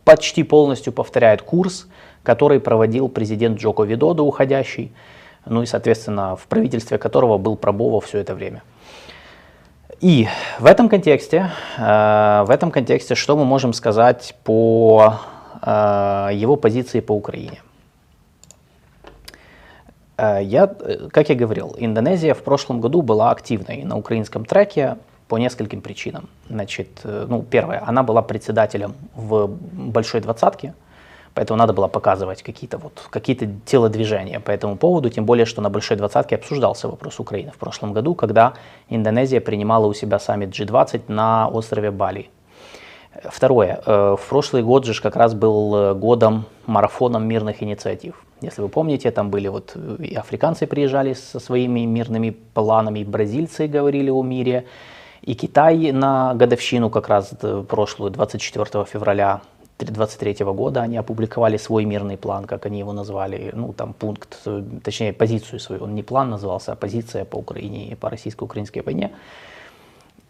[0.06, 1.88] почти полностью повторяет курс,
[2.24, 4.92] который проводил президент Джоко Видодо, уходящий,
[5.46, 8.64] ну и, соответственно, в правительстве которого был Пробово все это время.
[10.00, 10.28] И
[10.60, 15.16] в этом контексте, э, в этом контексте, что мы можем сказать по
[15.64, 17.64] э, его позиции по Украине?
[20.18, 20.68] Э, я,
[21.12, 26.30] как я говорил, Индонезия в прошлом году была активной на украинском треке по нескольким причинам.
[26.48, 30.76] Значит, ну, первое, она была председателем в большой двадцатке,
[31.38, 35.70] Поэтому надо было показывать какие-то вот, какие телодвижения по этому поводу, тем более, что на
[35.70, 38.54] Большой Двадцатке обсуждался вопрос Украины в прошлом году, когда
[38.90, 42.32] Индонезия принимала у себя саммит G20 на острове Бали.
[43.24, 43.80] Второе.
[43.86, 48.16] Э, в прошлый год же как раз был э, годом марафоном мирных инициатив.
[48.42, 53.04] Если вы помните, там были вот э, и африканцы приезжали со своими мирными планами, и
[53.04, 54.66] бразильцы говорили о мире,
[55.22, 57.32] и Китай на годовщину как раз
[57.68, 59.42] прошлую, 24 февраля
[59.80, 64.48] 2023 года они опубликовали свой мирный план, как они его назвали, ну там пункт,
[64.84, 69.12] точнее позицию свою, он не план назывался, а позиция по Украине, по российско-украинской войне.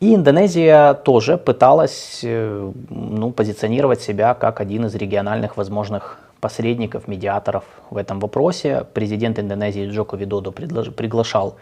[0.01, 7.63] И Индонезия тоже пыталась э, ну, позиционировать себя как один из региональных возможных посредников, медиаторов
[7.89, 8.86] в этом вопросе.
[8.93, 11.55] Президент Индонезии Джоко Видодо приглашал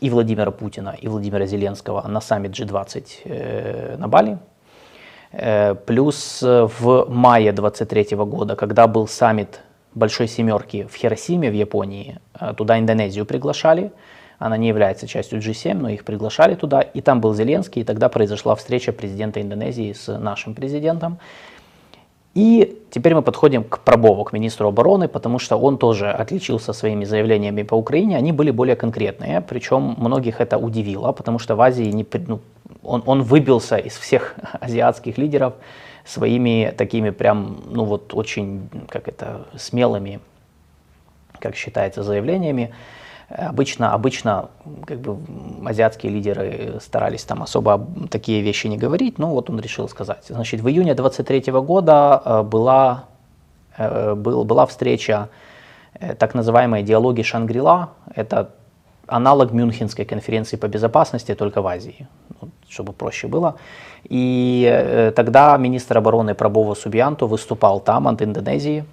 [0.00, 4.47] и Владимира Путина, и Владимира Зеленского на саммит G20 э, на Бали, Э,
[5.86, 9.60] плюс э, в мае 23 года, когда был саммит
[9.94, 13.90] Большой Семерки в Хиросиме в Японии, э, туда Индонезию приглашали.
[14.38, 16.80] Она не является частью G7, но их приглашали туда.
[16.80, 21.18] И там был Зеленский, и тогда произошла встреча президента Индонезии с нашим президентом.
[22.34, 27.04] И теперь мы подходим к Пробову, к министру обороны, потому что он тоже отличился своими
[27.04, 28.16] заявлениями по Украине.
[28.16, 32.38] Они были более конкретные, причем многих это удивило, потому что в Азии не, ну,
[32.82, 35.54] он, он выбился из всех азиатских лидеров
[36.04, 40.20] своими такими прям, ну вот очень, как это, смелыми,
[41.38, 42.72] как считается, заявлениями.
[43.28, 44.48] Обычно, обычно
[44.86, 45.18] как бы,
[45.68, 50.24] азиатские лидеры старались там особо такие вещи не говорить, но вот он решил сказать.
[50.28, 53.04] Значит, в июне 23 года э, была,
[53.76, 55.28] э, был, была встреча
[56.00, 57.90] э, так называемой диалоги Шангрила.
[58.14, 58.50] Это
[59.08, 62.06] аналог Мюнхенской конференции по безопасности, только в Азии,
[62.68, 63.56] чтобы проще было.
[64.04, 68.84] И тогда министр обороны Прабова Субьянто выступал там от Индонезии,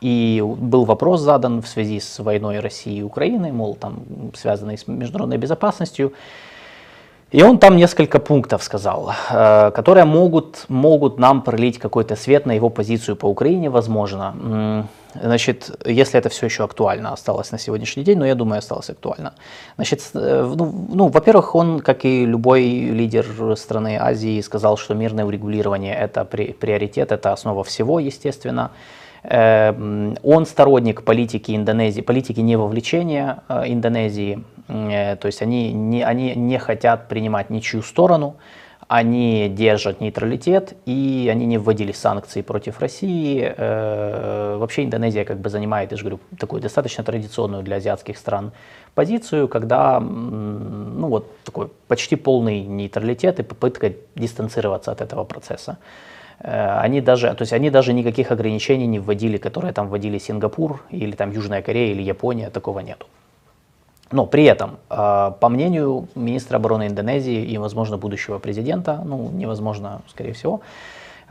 [0.00, 4.04] и был вопрос задан в связи с войной России и Украины, мол, там
[4.34, 6.12] связанной с международной безопасностью.
[7.30, 12.52] И он там несколько пунктов сказал, э, которые могут, могут нам пролить какой-то свет на
[12.52, 14.86] его позицию по Украине, возможно.
[15.22, 19.34] Значит, если это все еще актуально осталось на сегодняшний день, но я думаю, осталось актуально.
[19.76, 25.24] Значит, э, ну, ну во-первых, он, как и любой лидер страны Азии, сказал, что мирное
[25.24, 28.70] урегулирование– это приоритет, это основа всего, естественно.
[29.22, 36.34] Эм, он сторонник политики Индонезии, политики невовлечения э, Индонезии, э, то есть они не, они
[36.34, 38.36] не хотят принимать ничью сторону,
[38.88, 43.54] они держат нейтралитет и они не вводили санкции против России.
[43.56, 48.52] Э, вообще Индонезия как бы занимает, я же говорю, такую достаточно традиционную для азиатских стран
[48.94, 55.76] позицию, когда ну вот такой почти полный нейтралитет и попытка дистанцироваться от этого процесса.
[56.40, 60.80] Э, они даже, то есть они даже никаких ограничений не вводили, которые там вводили Сингапур
[60.88, 63.06] или там Южная Корея или Япония, такого нету.
[64.10, 70.00] Но при этом, э, по мнению министра обороны Индонезии и, возможно, будущего президента, ну, невозможно,
[70.08, 70.60] скорее всего,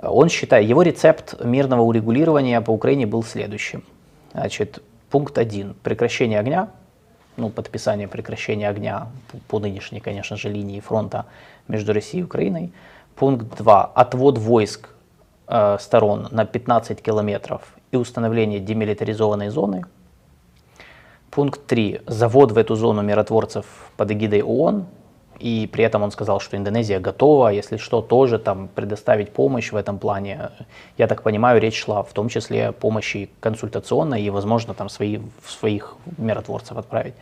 [0.02, 3.84] он считает, его рецепт мирного урегулирования по Украине был следующим.
[4.32, 6.70] Значит, пункт один: Прекращение огня,
[7.38, 9.08] ну, подписание прекращения огня
[9.48, 11.26] по нынешней, конечно же, линии фронта
[11.68, 12.72] между Россией и Украиной.
[13.16, 13.86] Пункт 2.
[13.86, 14.90] Отвод войск
[15.48, 17.62] э, сторон на 15 километров
[17.92, 19.86] и установление демилитаризованной зоны.
[21.32, 22.02] Пункт 3.
[22.08, 23.66] Завод в эту зону миротворцев
[23.98, 24.86] под эгидой ООН.
[25.40, 29.76] И при этом он сказал, что Индонезия готова, если что, тоже там предоставить помощь в
[29.76, 30.50] этом плане.
[30.98, 35.20] Я так понимаю, речь шла в том числе о помощи консультационной и, возможно, там свои,
[35.46, 37.14] своих миротворцев отправить.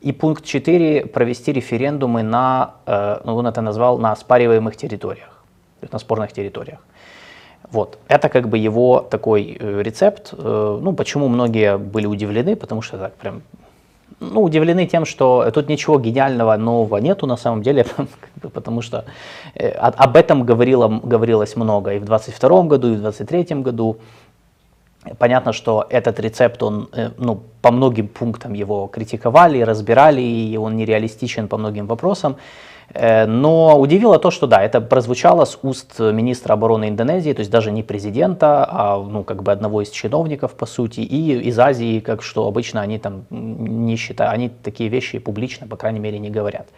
[0.00, 5.44] И пункт 4– провести референдумы на, э, ну, он это назвал, на оспариваемых территориях,
[5.92, 6.78] на спорных территориях.
[7.70, 10.34] Вот, это как бы его такой э, рецепт.
[10.36, 13.42] Э, ну, почему многие были удивлены, потому что так прям,
[14.20, 17.86] ну, удивлены тем, что тут ничего гениального нового нету на самом деле,
[18.54, 19.04] потому что
[19.78, 23.98] об этом говорило, говорилось много и в 22 году, и в 23 году.
[25.18, 30.76] Понятно, что этот рецепт, он э, ну, по многим пунктам его критиковали, разбирали, и он
[30.76, 32.36] нереалистичен по многим вопросам.
[32.94, 37.50] Э, но удивило то, что да, это прозвучало с уст министра обороны Индонезии, то есть
[37.50, 42.00] даже не президента, а ну, как бы одного из чиновников, по сути, и из Азии,
[42.00, 46.30] как что обычно они там не считают, они такие вещи публично, по крайней мере, не
[46.30, 46.68] говорят.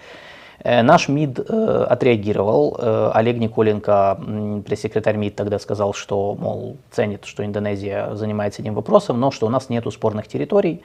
[0.62, 2.78] Э, наш МИД э, отреагировал.
[3.12, 4.20] Олег Николенко,
[4.64, 9.50] пресс-секретарь МИД, тогда сказал, что, мол, ценит, что Индонезия занимается этим вопросом, но что у
[9.50, 10.82] нас нет спорных территорий.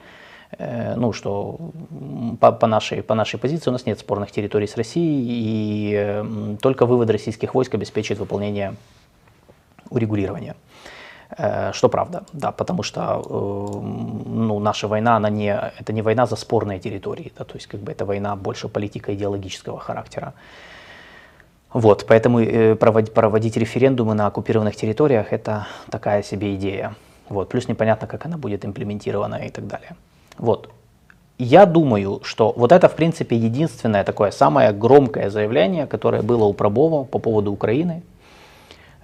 [0.58, 1.58] Ну, что
[2.40, 6.86] по, по, нашей, по нашей позиции у нас нет спорных территорий с Россией, и только
[6.86, 8.74] вывод российских войск обеспечит выполнение
[9.90, 10.56] урегулирования.
[11.38, 16.26] Э, что правда, да, потому что э, ну, наша война, она не, это не война
[16.26, 20.34] за спорные территории, да, то есть как бы это война больше политико-идеологического характера.
[21.72, 26.94] Вот, поэтому э, проводить, проводить референдумы на оккупированных территориях– это такая себе идея.
[27.28, 29.94] Вот, плюс непонятно, как она будет имплементирована и так далее.
[30.40, 30.68] Вот.
[31.38, 36.52] Я думаю, что вот это, в принципе, единственное такое самое громкое заявление, которое было у
[36.52, 38.02] Пробова по поводу Украины–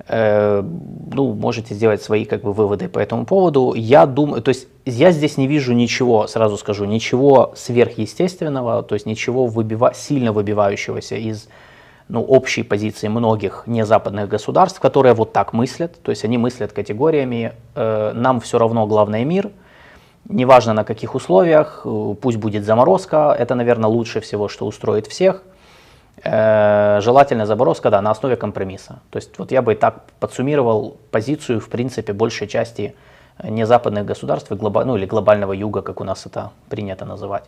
[0.09, 3.75] Э, ну, можете сделать свои как бы выводы по этому поводу.
[3.75, 9.07] Я думаю, то есть я здесь не вижу ничего, сразу скажу, ничего сверхъестественного, то есть
[9.07, 11.49] ничего выбива, сильно выбивающегося из
[12.09, 17.55] ну, общей позиции многих незападных государств, которые вот так мыслят, то есть они мыслят категориями
[17.75, 19.51] э, «нам все равно главное мир»,
[20.29, 25.43] неважно на каких условиях, э, пусть будет заморозка, это, наверное, лучше всего, что устроит всех–
[26.25, 29.01] Э, желательно заброска, да, на основе компромисса.
[29.11, 32.95] То есть вот я бы так подсуммировал позицию, в принципе, большей части
[33.43, 37.45] незападных государств, и глоба, ну или глобального юга, как у нас это принято называть.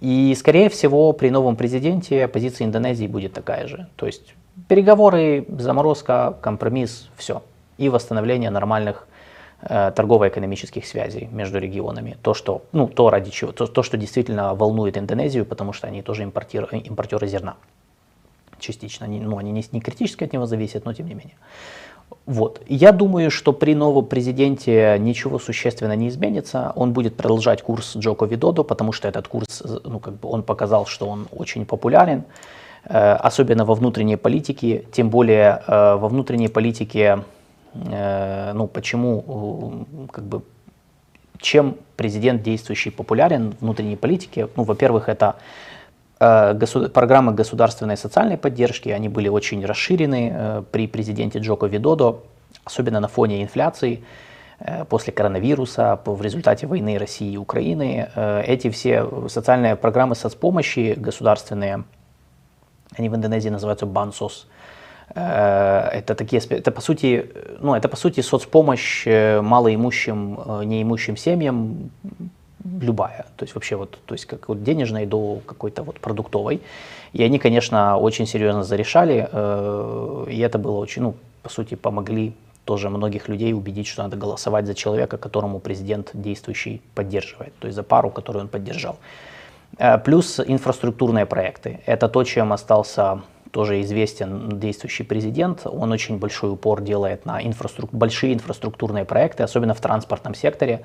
[0.00, 3.86] И, скорее всего, при новом президенте позиция Индонезии будет такая же.
[3.94, 4.34] То есть
[4.68, 7.42] переговоры, заморозка, компромисс, все.
[7.78, 9.17] И восстановление нормальных э,
[9.66, 12.16] торгово-экономических связей между регионами.
[12.22, 16.02] То, что, ну, то, ради чего, то, то, что действительно волнует Индонезию, потому что они
[16.02, 17.56] тоже импортер, импортеры зерна
[18.60, 19.06] частично.
[19.06, 21.34] Они, ну, они не, не критически от него зависят, но тем не менее.
[22.26, 22.60] Вот.
[22.68, 26.72] Я думаю, что при новом президенте ничего существенно не изменится.
[26.76, 30.86] Он будет продолжать курс Джоко Видодо, потому что этот курс, ну, как бы он показал,
[30.86, 32.24] что он очень популярен,
[32.84, 34.84] э, особенно во внутренней политике.
[34.92, 37.22] Тем более э, во внутренней политике, э,
[38.54, 40.42] ну, почему, э, как бы,
[41.38, 44.48] чем президент действующий популярен в внутренней политике?
[44.56, 45.36] Ну, во-первых, это
[46.20, 46.54] Э,
[46.92, 52.16] программы государственной социальной поддержки, они были очень расширены э, при президенте Джоко Видодо,
[52.64, 54.02] особенно на фоне инфляции
[54.58, 58.10] э, после коронавируса, в результате войны России и Украины.
[58.16, 61.84] Эти все социальные программы соцпомощи государственные,
[62.96, 64.48] они в Индонезии называются бансос,
[65.14, 67.30] это такие, это по сути,
[67.60, 71.90] ну, это по сути соцпомощь малоимущим, неимущим семьям,
[72.80, 76.60] любая, то есть вообще вот, то есть как вот денежной до какой-то вот продуктовой.
[77.12, 82.34] И они, конечно, очень серьезно зарешали, э, и это было очень, ну, по сути, помогли
[82.64, 87.76] тоже многих людей убедить, что надо голосовать за человека, которому президент действующий поддерживает, то есть
[87.76, 88.96] за пару, которую он поддержал.
[89.78, 91.80] Э, плюс инфраструктурные проекты.
[91.86, 95.62] Это то, чем остался тоже известен действующий президент.
[95.64, 97.90] Он очень большой упор делает на инфраструк...
[97.92, 100.84] большие инфраструктурные проекты, особенно в транспортном секторе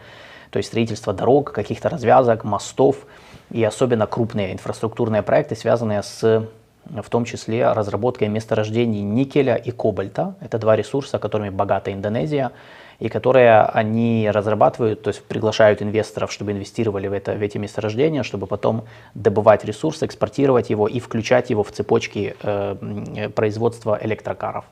[0.54, 3.08] то есть строительство дорог, каких-то развязок, мостов
[3.50, 6.48] и особенно крупные инфраструктурные проекты, связанные с
[6.86, 10.36] в том числе разработкой месторождений никеля и кобальта.
[10.42, 12.52] Это два ресурса, которыми богата Индонезия,
[13.00, 18.24] и которые они разрабатывают, то есть приглашают инвесторов, чтобы инвестировали в, это, в эти месторождения,
[18.24, 18.84] чтобы потом
[19.14, 24.66] добывать ресурс, экспортировать его и включать его в цепочки э, производства электрокаров.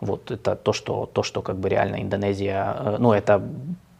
[0.00, 3.42] Вот это то, что, то, что как бы реально Индонезия, э, ну это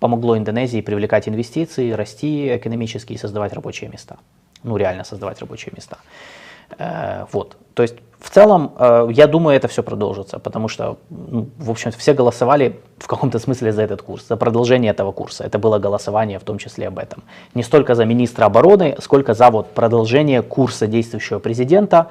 [0.00, 4.16] помогло Индонезии привлекать инвестиции, расти экономически и создавать рабочие места.
[4.62, 5.98] Ну, реально создавать рабочие места.
[6.78, 7.56] Э, вот.
[7.74, 11.90] То есть в целом, э, я думаю, это все продолжится, потому что, ну, в общем
[11.92, 15.44] все голосовали в каком-то смысле за этот курс, за продолжение этого курса.
[15.44, 17.22] Это было голосование в том числе об этом.
[17.54, 22.08] Не столько за министра обороны, сколько за вот продолжение курса действующего президента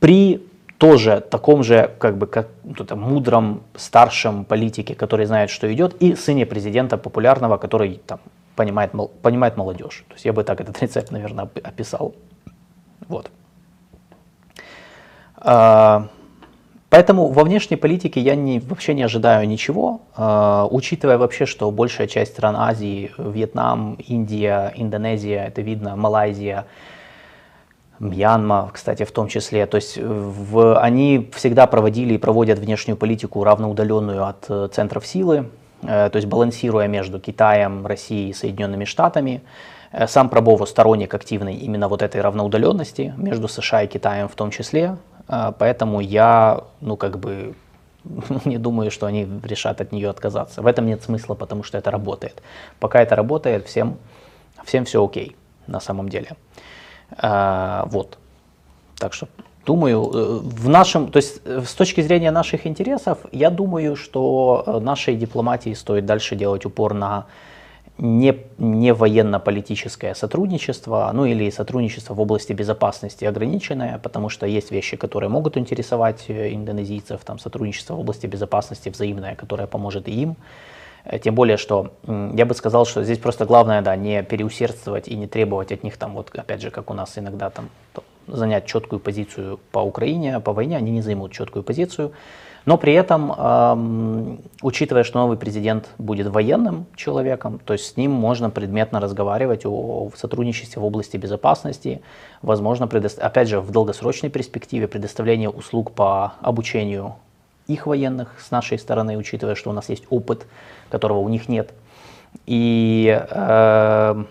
[0.00, 0.40] при
[0.78, 6.16] тоже таком же, как бы, как ну, мудром старшем политике, который знает, что идет, и
[6.16, 8.18] сыне президента популярного, который там
[8.56, 8.90] понимает,
[9.22, 10.04] понимает молодежь.
[10.08, 12.14] То есть я бы так этот рецепт, наверное, описал.
[13.12, 13.30] Вот.
[15.36, 16.08] А,
[16.88, 22.06] поэтому во внешней политике я не, вообще не ожидаю ничего, э, учитывая вообще, что большая
[22.06, 26.64] часть стран Азии, Вьетнам, Индия, Индонезия, это видно, Малайзия,
[27.98, 29.66] Мьянма, кстати, в том числе.
[29.66, 35.50] То есть в, они всегда проводили и проводят внешнюю политику равноудаленную от э, центров силы,
[35.82, 39.42] э, то есть балансируя между Китаем, Россией и Соединенными Штатами.
[40.06, 44.96] Сам Пробово сторонник активной именно вот этой равноудаленности между США и Китаем в том числе.
[45.28, 47.54] А, поэтому я, ну, как бы,
[48.44, 50.62] не думаю, что они решат от нее отказаться.
[50.62, 52.42] В этом нет смысла, потому что это работает.
[52.80, 53.98] Пока это работает, всем,
[54.64, 55.36] всем все окей,
[55.66, 56.36] на самом деле.
[57.16, 58.18] А, вот.
[58.96, 59.28] Так что
[59.64, 64.64] думаю, э, в нашем, то есть э, с точки зрения наших интересов, я думаю, что
[64.66, 67.26] э, нашей дипломатии стоит дальше делать упор на
[67.98, 74.96] не, не военно-политическое сотрудничество, ну или сотрудничество в области безопасности ограниченное, потому что есть вещи,
[74.96, 80.36] которые могут интересовать э, индонезийцев, там сотрудничество в области безопасности взаимное, которое поможет и им.
[81.04, 85.14] Э, тем более, что я бы сказал, что здесь просто главное, да, не переусердствовать и
[85.14, 87.68] не требовать от них там, вот опять же, как у нас иногда там
[88.26, 92.12] занять четкую позицию по Украине, по войне, они не займут четкую позицию.
[92.64, 98.50] Но при этом, учитывая, что новый президент будет военным человеком, то есть с ним можно
[98.50, 102.02] предметно разговаривать о, сотрудничестве в области безопасности,
[102.40, 107.16] возможно, опять же, в долгосрочной перспективе предоставление услуг по обучению
[107.66, 110.46] их военных с нашей стороны, учитывая, что у нас есть опыт,
[110.88, 111.72] которого у них нет.
[112.46, 114.24] И, э,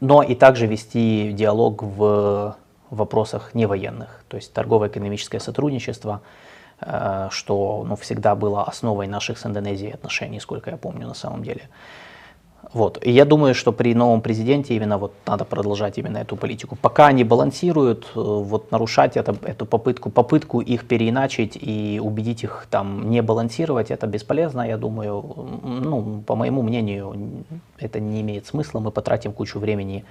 [0.00, 2.56] но и также вести диалог в
[2.90, 6.20] вопросах невоенных, то есть торгово-экономическое сотрудничество–
[7.30, 11.68] что ну, всегда было основой наших с Индонезией отношений, сколько я помню на самом деле.
[12.72, 13.04] Вот.
[13.04, 16.76] И я думаю, что при новом президенте именно вот надо продолжать именно эту политику.
[16.76, 22.66] Пока они балансируют, э, вот нарушать это, эту попытку, попытку их переиначить и убедить их
[22.70, 25.24] там не балансировать, это бесполезно, я думаю.
[25.62, 27.44] Ну, по моему мнению,
[27.78, 30.04] это не имеет смысла, мы потратим кучу времени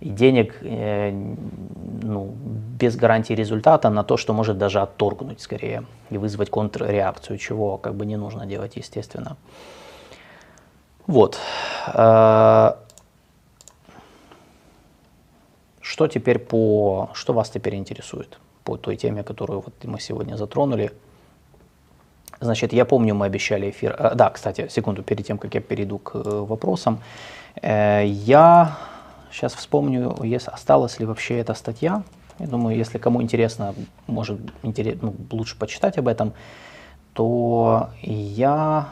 [0.00, 1.10] и денег э,
[2.02, 2.34] ну,
[2.78, 7.94] без гарантии результата на то, что может даже отторгнуть скорее и вызвать контрреакцию, чего как
[7.94, 9.36] бы не нужно делать, естественно.
[11.06, 11.38] Вот.
[11.94, 12.72] Э,
[15.82, 17.10] что теперь по...
[17.12, 20.92] Что вас теперь интересует по той теме, которую вот мы сегодня затронули?
[22.40, 23.96] Значит, я помню, мы обещали эфир...
[23.98, 27.02] Э, да, кстати, секунду, перед тем, как я перейду к вопросам.
[27.62, 28.78] Я
[29.32, 32.02] Сейчас вспомню, если осталась ли вообще эта статья.
[32.38, 33.74] Я думаю, если кому интересно,
[34.06, 36.32] может интерес, ну, лучше почитать об этом,
[37.12, 38.88] то я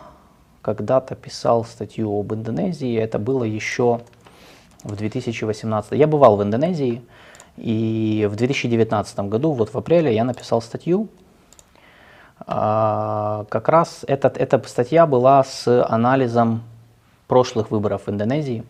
[0.63, 2.95] когда-то писал статью об Индонезии.
[2.97, 4.01] Это было еще
[4.85, 5.93] в 2018.
[5.93, 7.03] Я бывал в Индонезии,
[7.57, 11.09] и в 2019 году, вот в апреле, я написал статью.
[12.47, 16.63] А, как раз этот, эта статья была с анализом
[17.27, 18.65] прошлых выборов в Индонезии.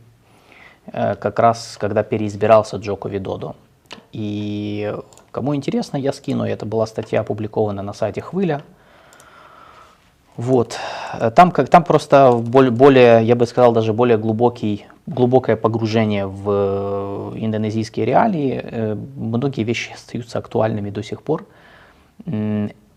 [0.93, 3.55] Э, как раз когда переизбирался Джоко Видодо.
[4.13, 4.95] И
[5.31, 8.63] кому интересно, я скину, это была статья опубликована на сайте Хвыля.
[10.37, 10.79] Вот.
[11.15, 17.33] Э, там, как, там просто более, я бы сказал, даже более глубокий, глубокое погружение в
[17.35, 18.97] э, индонезийские реалии.
[19.17, 21.45] Многие вещи остаются актуальными до сих пор.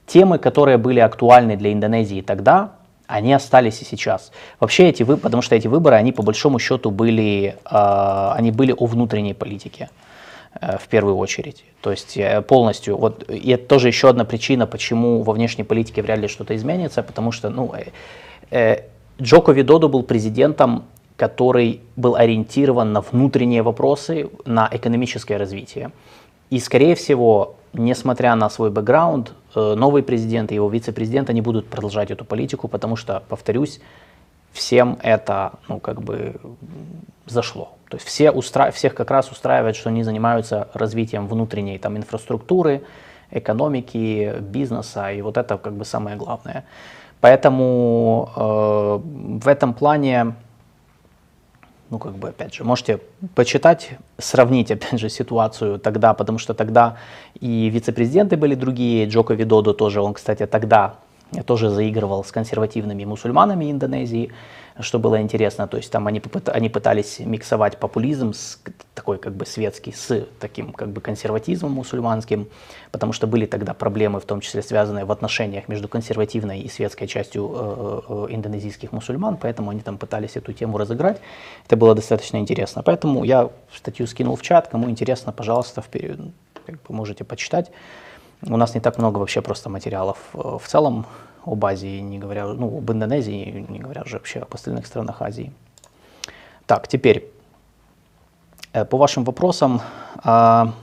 [0.07, 2.71] Темы, которые были актуальны для Индонезии тогда,
[3.11, 4.31] они остались и сейчас.
[4.59, 8.73] Вообще эти выборы, потому что эти выборы, они по большому счету были, э, они были
[8.77, 9.89] о внутренней политике
[10.61, 11.63] э, в первую очередь.
[11.81, 16.01] То есть э, полностью, вот, и это тоже еще одна причина, почему во внешней политике
[16.01, 17.85] вряд ли что-то изменится, потому что, ну, э,
[18.51, 18.83] э,
[19.21, 20.83] Джоко Видодо был президентом,
[21.17, 25.91] который был ориентирован на внутренние вопросы, на экономическое развитие.
[26.49, 31.67] И, скорее всего, несмотря на свой бэкграунд, э, новый президент и его вице-президент, они будут
[31.67, 33.79] продолжать эту политику, потому что, повторюсь,
[34.51, 36.35] всем это, ну, как бы
[37.25, 37.69] зашло.
[37.89, 38.71] То есть все устра...
[38.71, 42.83] всех как раз устраивает, что они занимаются развитием внутренней там, инфраструктуры,
[43.31, 46.65] экономики, бизнеса, и вот это как бы самое главное.
[47.21, 50.35] Поэтому э, в этом плане
[51.91, 52.99] ну, как бы, опять же, можете
[53.35, 56.97] почитать, сравнить, опять же, ситуацию тогда, потому что тогда
[57.39, 60.95] и вице-президенты были другие, Джоко Видодо тоже, он, кстати, тогда
[61.45, 64.31] тоже заигрывал с консервативными мусульманами Индонезии,
[64.79, 65.67] что было интересно.
[65.67, 68.59] То есть там они, они пытались миксовать популизм с
[68.93, 72.47] такой как бы светский с таким как бы консерватизмом мусульманским,
[72.91, 77.07] потому что были тогда проблемы, в том числе связанные в отношениях между консервативной и светской
[77.07, 81.21] частью э, э, индонезийских мусульман, поэтому они там пытались эту тему разыграть.
[81.65, 82.83] Это было достаточно интересно.
[82.83, 86.19] Поэтому я статью скинул в чат, кому интересно, пожалуйста, вперед,
[86.65, 87.71] как бы можете почитать.
[88.47, 91.05] У нас не так много вообще просто материалов э, в целом
[91.45, 95.51] об Азии, не говоря, ну, об Индонезии, не говоря уже вообще об остальных странах Азии.
[96.65, 97.31] Так, теперь
[98.73, 99.81] э, по вашим вопросам.
[100.23, 100.73] А,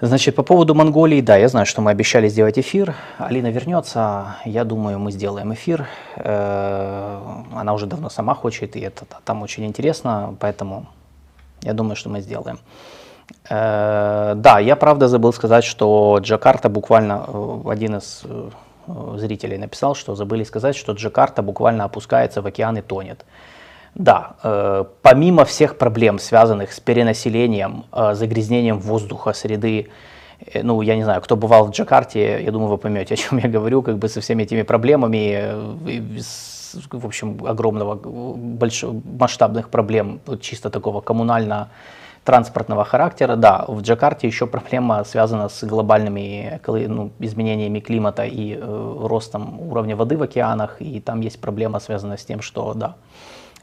[0.00, 2.94] значит, по поводу Монголии, да, я знаю, что мы обещали сделать эфир.
[3.18, 5.88] Алина вернется, я думаю, мы сделаем эфир.
[6.16, 10.86] Э, она уже давно сама хочет, и это там очень интересно, поэтому
[11.62, 12.60] я думаю, что мы сделаем.
[13.48, 18.50] Э, да, я правда забыл сказать, что Джакарта буквально, э, один из э,
[19.16, 23.24] зрителей написал, что забыли сказать, что Джакарта буквально опускается в океан и тонет.
[23.94, 24.34] Да,
[25.02, 29.88] помимо всех проблем, связанных с перенаселением, загрязнением воздуха, среды,
[30.52, 33.48] ну, я не знаю, кто бывал в Джакарте, я думаю, вы поймете, о чем я
[33.48, 35.54] говорю, как бы со всеми этими проблемами,
[36.90, 41.68] в общем, огромного, большого, масштабных проблем, чисто такого коммунально
[42.24, 49.06] транспортного характера, да, в Джакарте еще проблема связана с глобальными ну, изменениями климата и э,
[49.06, 52.94] ростом уровня воды в океанах, и там есть проблема, связанная с тем, что, да,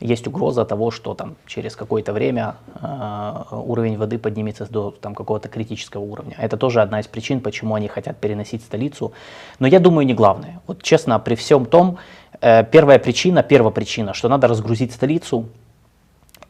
[0.01, 5.47] есть угроза того, что там через какое-то время э, уровень воды поднимется до там, какого-то
[5.47, 6.35] критического уровня.
[6.39, 9.11] Это тоже одна из причин, почему они хотят переносить столицу.
[9.59, 10.59] Но я думаю, не главное.
[10.67, 11.97] Вот честно, при всем том,
[12.41, 15.45] э, первая причина, первая причина, что надо разгрузить столицу,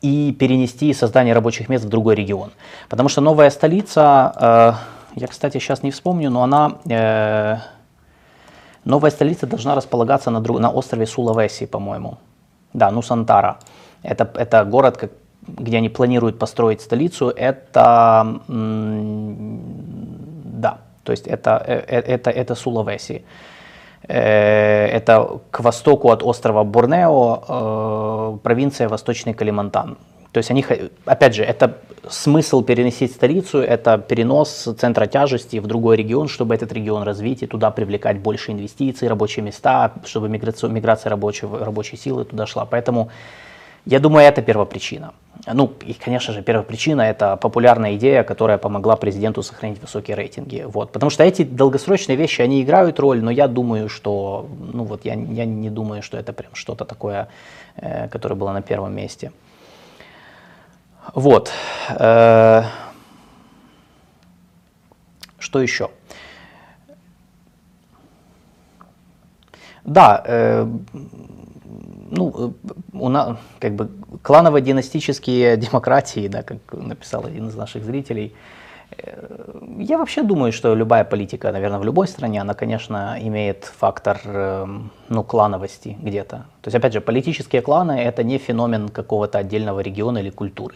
[0.02, 2.52] и перенести создание рабочих мест в другой регион.
[2.90, 4.74] Потому что новая столица, э,
[5.20, 6.78] я, кстати, сейчас не вспомню, но она...
[6.90, 7.58] Э,
[8.84, 12.18] новая столица должна располагаться на, на острове Сулавеси, по-моему.
[12.74, 13.60] Да, Нусантара.
[14.04, 15.12] Это, это город, как,
[15.48, 17.30] где они планируют построить столицу.
[17.30, 18.40] Это...
[20.62, 23.24] да, то есть это, э, э, это, это Сулавеси.
[24.14, 29.98] Э, это к востоку от острова Борнео, э, провинция Восточный Калимантан.
[30.34, 30.66] То есть они,
[31.06, 31.78] опять же, это
[32.10, 37.48] смысл переносить столицу, это перенос центра тяжести в другой регион, чтобы этот регион развить и
[37.48, 42.66] туда привлекать больше инвестиций, рабочие места, чтобы миграция, миграция рабочей, рабочей силы туда шла.
[42.66, 43.10] Поэтому
[43.86, 45.14] я думаю, это первопричина.
[45.48, 50.66] Ну, и, конечно же, первая причина– это популярная идея, которая помогла президенту сохранить высокие рейтинги.
[50.68, 50.92] Вот.
[50.92, 55.16] Потому что эти долгосрочные вещи, они играют роль, но я думаю, что, ну вот, я,
[55.16, 57.28] я не думаю, что это прям что-то такое,
[57.76, 59.32] э, которое было на первом месте.
[61.16, 61.52] Вот.
[61.90, 62.64] Э,
[65.40, 65.90] что еще?
[69.84, 70.68] Да, э,
[72.12, 73.90] ну, э, у нас, как бы,
[74.22, 78.36] кланово-династические демократии, да, как написал один из наших зрителей,
[78.98, 84.20] э, я вообще думаю, что любая политика, наверное, в любой стране, она, конечно, имеет фактор
[84.26, 86.46] эм, ну, клановости где-то.
[86.62, 90.76] То есть, опять же, политические кланы– это не феномен какого-то отдельного региона или культуры.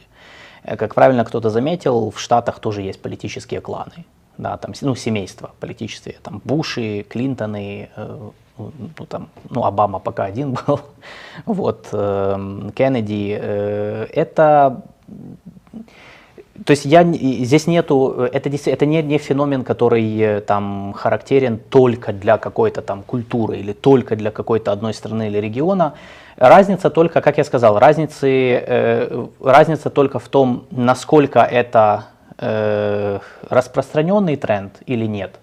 [0.63, 4.05] Э, как правильно кто-то заметил, в Штатах тоже есть политические кланы,
[4.38, 7.89] да, там, ну, семейства политические, там, Буши, Клинтоны,
[8.58, 10.80] ну, там, ну, Обама пока один был,
[11.45, 14.82] вот, э, Кеннеди, э, это,
[16.66, 22.14] то есть я, здесь нету, это, это не, не феномен, который э, там характерен только
[22.14, 25.93] для какой-то там культуры или только для какой-то одной страны или региона,
[26.38, 34.36] Разница только, как я сказал, разницы, э, разница только в том, насколько это э, распространенный
[34.36, 35.39] тренд или нет.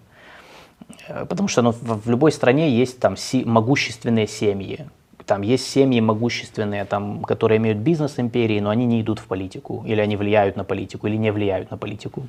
[1.13, 4.87] Э, потому что ну, в, любой стране есть там си, могущественные семьи.
[5.27, 9.85] Там есть семьи могущественные, там, которые имеют бизнес империи, но они не идут в политику,
[9.87, 12.27] или они влияют на политику, или не влияют на политику.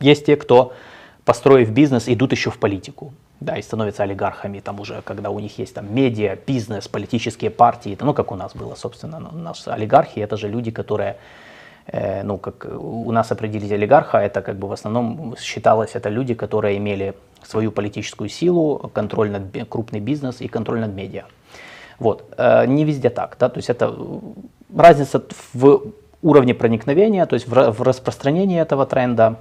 [0.00, 0.72] Есть те, кто,
[1.24, 5.58] построив бизнес, идут еще в политику, да, и становятся олигархами, там уже, когда у них
[5.58, 10.20] есть там медиа, бизнес, политические партии, ну, как у нас было, собственно, у нас олигархи,
[10.20, 11.16] это же люди, которые
[11.92, 16.76] ну, как у нас определить олигарха, это как бы в основном считалось, это люди, которые
[16.76, 21.24] имели свою политическую силу, контроль над крупный бизнес и контроль над медиа.
[21.98, 22.24] Вот.
[22.36, 23.94] Э, не везде так, да, то есть это
[24.74, 25.22] разница
[25.54, 29.36] в уровне проникновения, то есть в распространении этого тренда,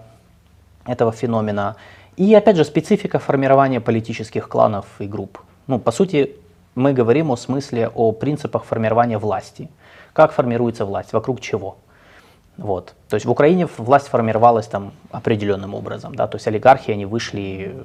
[0.85, 1.75] этого феномена.
[2.17, 5.39] И опять же специфика формирования политических кланов и групп.
[5.67, 6.35] Ну, по сути,
[6.75, 9.69] мы говорим о смысле, о принципах формирования власти.
[10.13, 11.77] Как формируется власть, вокруг чего.
[12.57, 12.93] Вот.
[13.09, 16.15] То есть в Украине власть формировалась там определенным образом.
[16.15, 16.27] Да?
[16.27, 17.75] То есть олигархи, они вышли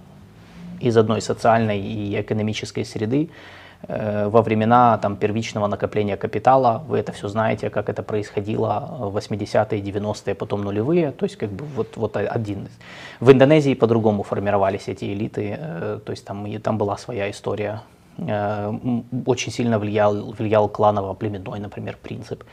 [0.81, 3.31] из одной социальной и экономической среды,
[3.89, 6.83] Э, во времена там, первичного накопления капитала.
[6.89, 11.11] Вы это все знаете, как это происходило в 80-е, 90-е, потом нулевые.
[11.11, 12.69] То есть как бы вот, вот один.
[13.21, 15.57] В Индонезии по-другому формировались эти элиты.
[15.59, 17.83] Э, то есть там, там была своя история.
[18.19, 18.73] Э,
[19.27, 22.45] очень сильно влиял, влиял кланово-племенной, например, принцип.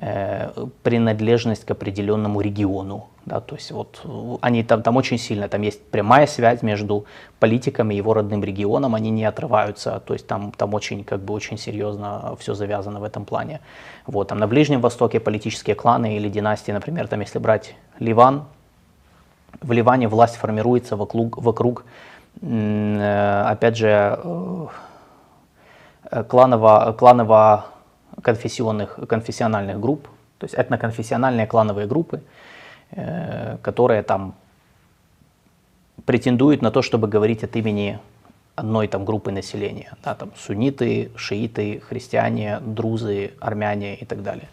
[0.00, 0.52] Э,
[0.84, 3.08] принадлежность к определенному региону.
[3.26, 4.00] Да, то есть вот
[4.42, 7.04] они там, там очень сильно, там есть прямая связь между
[7.40, 11.34] политиком и его родным регионом, они не отрываются, то есть там, там очень, как бы,
[11.34, 13.60] очень серьезно все завязано в этом плане.
[14.06, 18.44] Вот, там на Ближнем Востоке политические кланы или династии, например, там если брать Ливан,
[19.60, 21.84] в Ливане власть формируется вокруг, вокруг
[22.40, 24.20] э, опять же,
[26.12, 27.64] э, кланово, кланово
[28.22, 30.08] конфессионных, конфессиональных групп,
[30.38, 32.22] то есть этноконфессиональные клановые группы,
[32.90, 34.34] э, которые там
[36.04, 37.98] претендуют на то, чтобы говорить от имени
[38.54, 44.48] одной там группы населения, да, там сунниты, шииты, христиане, друзы, армяне и так далее.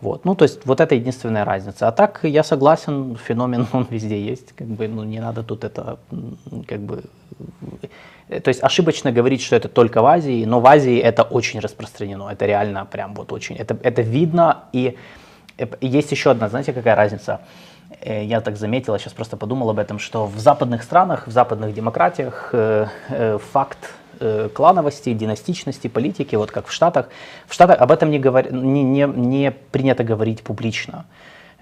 [0.00, 0.24] Вот.
[0.24, 1.88] Ну, то есть вот это единственная разница.
[1.88, 5.98] А так я согласен, феномен он везде есть, как бы, ну, не надо тут это,
[6.66, 7.02] как бы,
[8.28, 11.60] э, то есть ошибочно говорить, что это только в Азии, но в Азии это очень
[11.60, 14.96] распространено, это реально прям вот очень, это, это видно, и
[15.58, 17.40] э, есть еще одна, знаете, какая разница?
[18.00, 21.32] Э, я так заметил, я сейчас просто подумал об этом, что в западных странах, в
[21.32, 22.54] западных демократиях
[23.52, 23.78] факт
[24.20, 27.08] э, клановости, династичности, политики, вот как в Штатах.
[27.46, 28.52] В Штатах об этом не, говор...
[28.52, 31.04] не, не, не принято говорить публично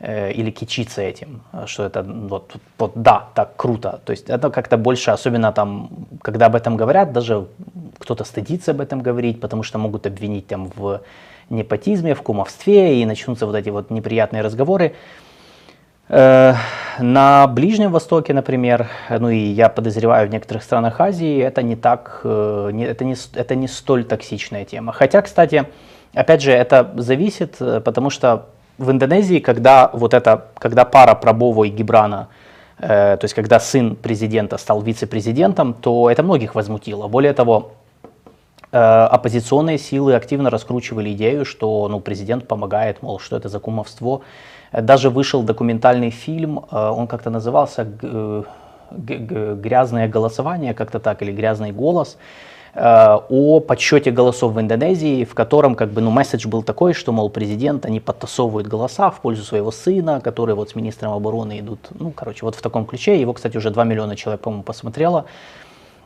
[0.00, 4.00] э, или кичиться этим, что это вот, вот да, так круто.
[4.04, 5.88] То есть это как-то больше, особенно там,
[6.22, 7.46] когда об этом говорят, даже
[7.98, 11.00] кто-то стыдится об этом говорить, потому что могут обвинить там в
[11.50, 14.94] непотизме, в кумовстве, и начнутся вот эти вот неприятные разговоры.
[16.08, 16.54] Э,
[16.98, 22.20] на Ближнем Востоке, например, ну и я подозреваю в некоторых странах Азии, это не так,
[22.24, 24.92] э, это не, это не столь токсичная тема.
[24.92, 25.66] Хотя, кстати,
[26.14, 28.46] опять же, это зависит, э, потому что
[28.78, 32.28] в Индонезии, когда вот это, когда пара Прабово и Гибрана,
[32.78, 37.08] то есть когда сын президента стал вице-президентом, то это многих возмутило.
[37.08, 37.72] Более того,
[38.70, 44.24] оппозиционные силы активно раскручивали идею, что ну, президент помогает, мол, что это за кумовство.
[44.82, 48.42] Даже вышел документальный фильм, э, он как-то назывался э,
[48.90, 52.18] «Грязное голосование», как-то так, или «Грязный голос»,
[52.74, 57.12] э, о подсчете голосов в Индонезии, в котором как бы, ну, месседж был такой, что,
[57.12, 61.80] мол, президент, они подтасовывают голоса в пользу своего сына, который вот с министром обороны идут,
[61.98, 63.18] ну, короче, вот в таком ключе.
[63.18, 65.24] Его, кстати, уже 2 миллиона человек, по-моему, посмотрело.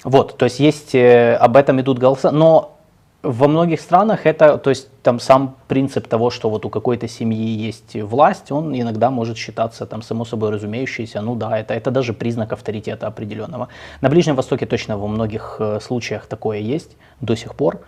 [0.05, 2.80] Вот, то есть есть, об этом идут голоса, но
[3.23, 7.67] во многих странах это, то есть там сам принцип того, что вот у какой-то семьи
[7.67, 12.13] есть власть, он иногда может считаться там само собой разумеющийся, ну да, это, это даже
[12.13, 13.69] признак авторитета определенного.
[14.01, 17.81] На Ближнем Востоке точно во многих э, случаях такое есть до сих пор,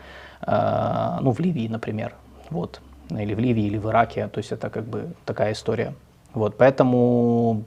[0.46, 2.14] э, ну в Ливии, например,
[2.50, 2.80] вот,
[3.10, 5.94] или в Ливии, или в Ираке, то есть это как бы такая история.
[6.34, 7.64] Вот, поэтому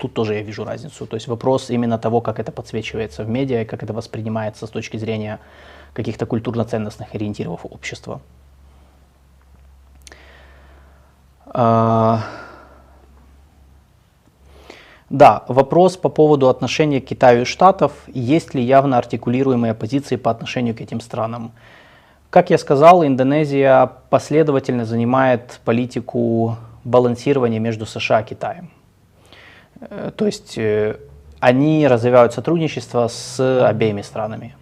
[0.00, 1.06] тут тоже я вижу разницу.
[1.06, 4.98] То есть вопрос именно того, как это подсвечивается в медиа, как это воспринимается с точки
[4.98, 5.38] зрения
[5.96, 8.20] каких-то культурно-ценностных ориентиров общества.
[11.46, 12.20] А,
[15.08, 17.92] да, вопрос по поводу отношения Китаю и Штатов.
[18.08, 21.52] Есть ли явно артикулируемые позиции по отношению к этим странам?
[22.30, 28.70] Как я сказал, Индонезия последовательно занимает политику балансирования между США и Китаем.
[29.80, 30.96] Э, то есть э,
[31.40, 34.54] они развивают сотрудничество с обеими странами.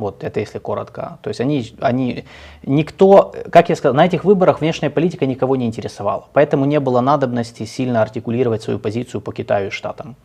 [0.00, 1.18] Вот это если коротко.
[1.22, 2.24] То есть они, они,
[2.64, 6.24] никто, как я сказал, на этих выборах внешняя политика никого не интересовала.
[6.32, 10.16] Поэтому не было надобности сильно артикулировать свою позицию по Китаю и Штатам.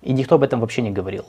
[0.00, 1.26] И никто об этом вообще не говорил.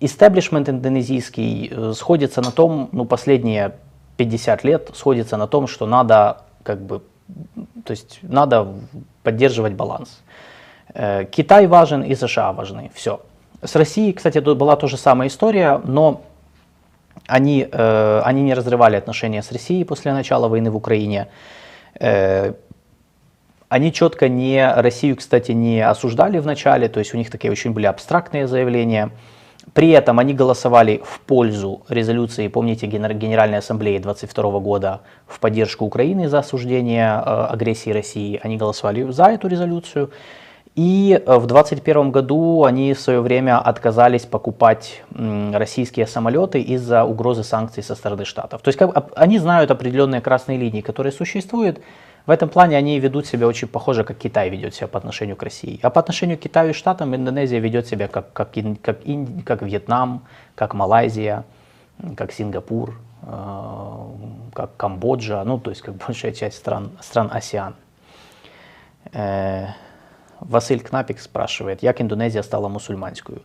[0.00, 3.74] Истеблишмент индонезийский э, сходится на том, ну последние
[4.16, 7.02] 50 лет сходится на том, что надо как бы,
[7.84, 8.68] то есть надо
[9.22, 10.22] поддерживать баланс.
[10.94, 13.20] Э, Китай важен и США важны, все.
[13.62, 16.22] С Россией, кстати, была та же самая история, но
[17.26, 21.28] они, э, они не разрывали отношения с Россией после начала войны в Украине.
[22.00, 22.52] Э,
[23.68, 27.72] они четко не, Россию, кстати, не осуждали в начале, то есть у них такие очень
[27.72, 29.10] были абстрактные заявления.
[29.74, 36.28] При этом они голосовали в пользу резолюции, помните, Генеральной Ассамблеи 22 года в поддержку Украины
[36.28, 38.40] за осуждение э, агрессии России.
[38.42, 40.12] Они голосовали за эту резолюцию.
[40.76, 47.82] И в 2021 году они в свое время отказались покупать российские самолеты из-за угрозы санкций
[47.82, 48.60] со стороны Штатов.
[48.60, 51.80] То есть как, они знают определенные красные линии, которые существуют.
[52.26, 55.42] В этом плане они ведут себя очень похоже, как Китай ведет себя по отношению к
[55.42, 55.80] России.
[55.82, 58.50] А по отношению к Китаю и Штатам Индонезия ведет себя как, как,
[58.82, 58.98] как,
[59.46, 60.24] как Вьетнам,
[60.54, 61.44] как Малайзия,
[62.16, 64.04] как Сингапур, э,
[64.52, 67.74] как Камбоджа, ну то есть как большая часть стран, стран АСИАН.
[70.40, 73.40] Василь Кнапік спрашивает, як Індонезія стала мусульманською.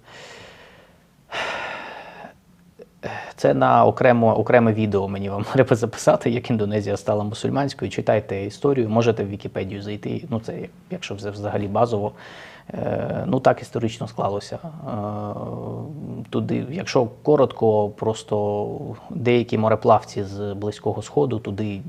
[3.35, 7.91] Це на окремо, окреме відео мені вам треба записати, як Індонезія стала мусульманською.
[7.91, 10.25] Читайте історію, можете в Вікіпедію зайти.
[10.29, 12.11] Ну, це якщо взагалі базово.
[12.73, 14.59] Е, ну так історично склалося.
[14.63, 14.89] Е,
[16.29, 18.77] туди, якщо коротко, просто
[19.09, 21.81] деякі мореплавці з Близького Сходу туди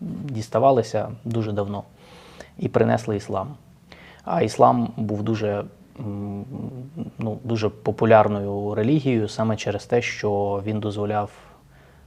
[0.00, 1.82] діставалися дуже давно
[2.58, 3.54] і принесли іслам.
[4.24, 5.64] А іслам був дуже
[7.18, 11.30] ну, дуже популярною релігією саме через те, що він дозволяв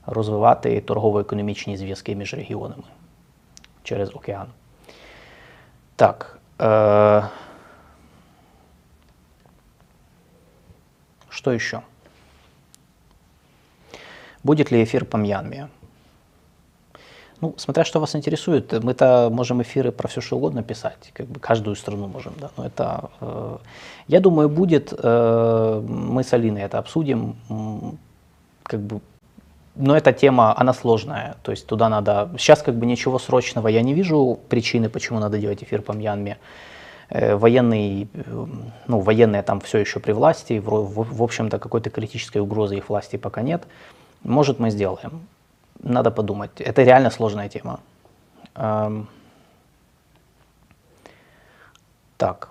[0.06, 2.84] розвивати торгово-економічні зв'язки між регіонами
[3.84, 4.48] через океан.
[5.96, 6.40] Так.
[6.60, 7.24] Э,
[11.30, 11.82] что еще?
[14.44, 15.70] Будет ли эфир по Мьянме?
[17.42, 21.40] Ну, смотря что вас интересует, мы-то можем эфиры про все что угодно писать, как бы
[21.40, 22.50] каждую страну можем, да.
[22.58, 23.58] Но это, э,
[24.08, 27.36] я думаю, будет, э, мы с Алиной это обсудим,
[28.64, 29.02] как бы,
[29.76, 33.84] но эта тема, она сложная, то есть туда надо, сейчас как бы ничего срочного я
[33.84, 36.38] не вижу причины, почему надо делать эфир по Мьянме.
[37.10, 38.46] Э, военный, э,
[38.88, 42.90] ну, военные там все еще при власти, в, в, в общем-то какой-то критической угрозы их
[42.90, 43.64] власти пока нет.
[44.24, 45.28] Может, мы сделаем
[45.84, 46.62] надо подумать.
[46.62, 47.80] Это реально сложная тема.
[48.56, 49.08] Эм...
[52.18, 52.50] Так.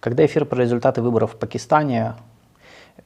[0.00, 2.14] Когда эфир про результаты выборов в Пакистане,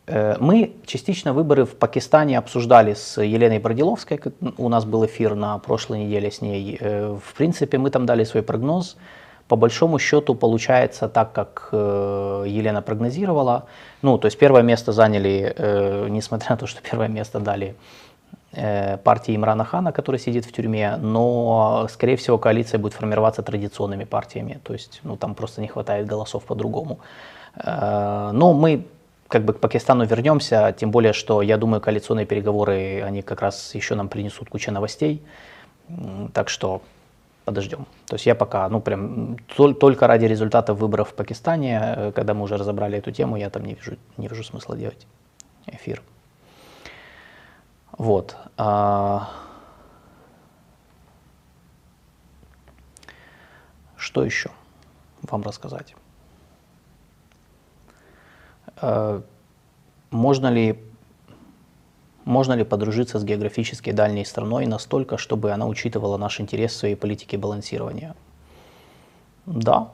[0.07, 4.21] э, мы частично выборы в Пакистане обсуждали с Еленой Бродиловской,
[4.57, 6.79] у нас был эфир на прошлой неделе с ней.
[6.81, 8.97] Э, в принципе, мы там дали свой прогноз.
[9.53, 13.67] По большому счету получается так, как э, Елена прогнозировала.
[14.03, 17.75] Ну, то есть первое место заняли, э, несмотря на то, что первое место дали
[18.53, 24.05] э, партии Имрана Хана, который сидит в тюрьме, но, скорее всего, коалиция будет формироваться традиционными
[24.05, 24.59] партиями.
[24.65, 26.99] То есть, ну, там просто не хватает голосов по-другому.
[27.57, 28.87] Э, но мы
[29.29, 33.75] как бы к Пакистану вернемся, тем более, что я думаю, коалиционные переговоры, они как раз
[33.75, 35.21] еще нам принесут кучу новостей.
[36.33, 36.81] Так что
[37.45, 37.87] подождем.
[38.07, 42.43] То есть я пока, ну прям только ради результатов выборов в Пакистане, э, когда мы
[42.43, 45.07] уже разобрали эту тему, я там не вижу, не вижу смысла делать
[45.67, 46.03] эфир.
[47.99, 48.37] Вот.
[48.57, 49.31] А...
[53.97, 54.51] Что еще
[55.23, 55.95] вам рассказать?
[58.77, 59.23] А...
[60.11, 60.92] Можно ли
[62.25, 66.95] можно ли подружиться с географически дальней страной настолько, чтобы она учитывала наш интерес в своей
[66.95, 68.15] политике балансирования?
[69.47, 69.89] Да.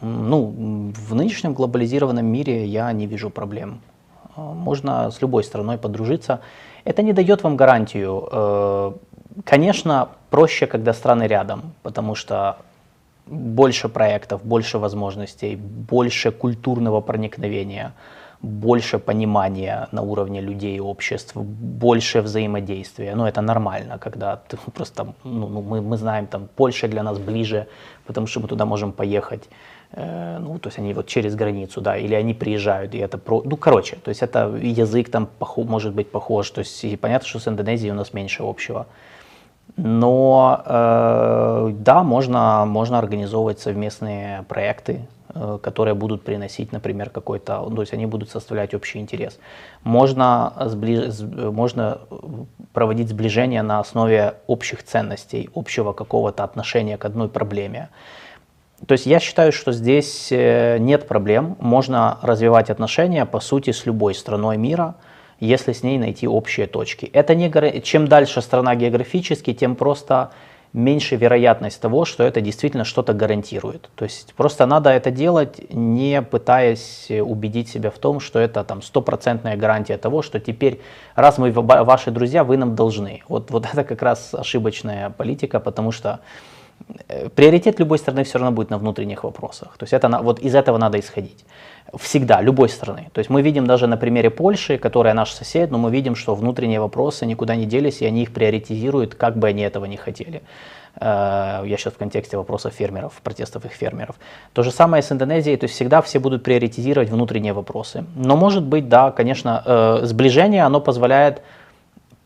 [0.00, 3.80] Ну, в нынешнем глобализированном мире я не вижу проблем.
[4.36, 6.40] А, можно с любой страной подружиться.
[6.84, 8.28] Это не дает вам гарантию.
[8.30, 8.92] Э,
[9.44, 12.56] конечно, проще, когда страны рядом, потому что
[13.26, 17.92] больше проектов, больше возможностей, больше культурного проникновения–
[18.42, 23.14] больше понимания на уровне людей и обществ, больше взаимодействия.
[23.14, 27.18] Ну, это нормально, когда ты просто, ну, ну мы, мы знаем, там, Польша для нас
[27.18, 27.66] ближе,
[28.06, 29.48] потому что мы туда можем поехать.
[29.92, 33.42] Э, ну, то есть они вот через границу, да, или они приезжают, и это про...
[33.44, 37.28] Ну, короче, то есть это язык там похож, может быть похож, то есть и понятно,
[37.28, 38.86] что с Индонезией у нас меньше общего.
[39.76, 45.06] Но э, да, можно, можно организовывать совместные проекты,
[45.62, 49.38] которые будут приносить, например, какой-то, то есть они будут составлять общий интерес.
[49.84, 51.20] Можно, сближ...
[51.20, 51.98] можно
[52.72, 57.88] проводить сближение на основе общих ценностей, общего какого-то отношения к одной проблеме.
[58.86, 61.56] То есть я считаю, что здесь э, нет проблем.
[61.58, 64.94] Можно развивать отношения, по сути, с любой страной мира,
[65.40, 67.06] если с ней найти общие точки.
[67.06, 67.50] Это не...
[67.82, 70.30] Чем дальше страна географически, тем просто
[70.72, 73.90] меньше вероятность того, что это действительно что-то гарантирует.
[73.94, 78.82] То есть просто надо это делать, не пытаясь убедить себя в том, что это там
[78.82, 80.80] стопроцентная гарантия того, что теперь,
[81.14, 83.22] раз мы ваши друзья, вы нам должны.
[83.28, 86.20] Вот, вот это как раз ошибочная политика, потому что
[87.34, 89.76] приоритет любой страны все равно будет на внутренних вопросах.
[89.78, 91.44] То есть это, вот из этого надо исходить.
[91.94, 93.08] Всегда, любой страны.
[93.12, 96.34] То есть мы видим даже на примере Польши, которая наш сосед, но мы видим, что
[96.34, 100.42] внутренние вопросы никуда не делись, и они их приоритизируют, как бы они этого не хотели.
[101.00, 104.16] Э, я сейчас в контексте вопросов фермеров, протестов их фермеров.
[104.52, 108.04] То же самое с Индонезией, то есть всегда все будут приоритизировать внутренние вопросы.
[108.16, 111.42] Но может быть, да, конечно, э, сближение, оно позволяет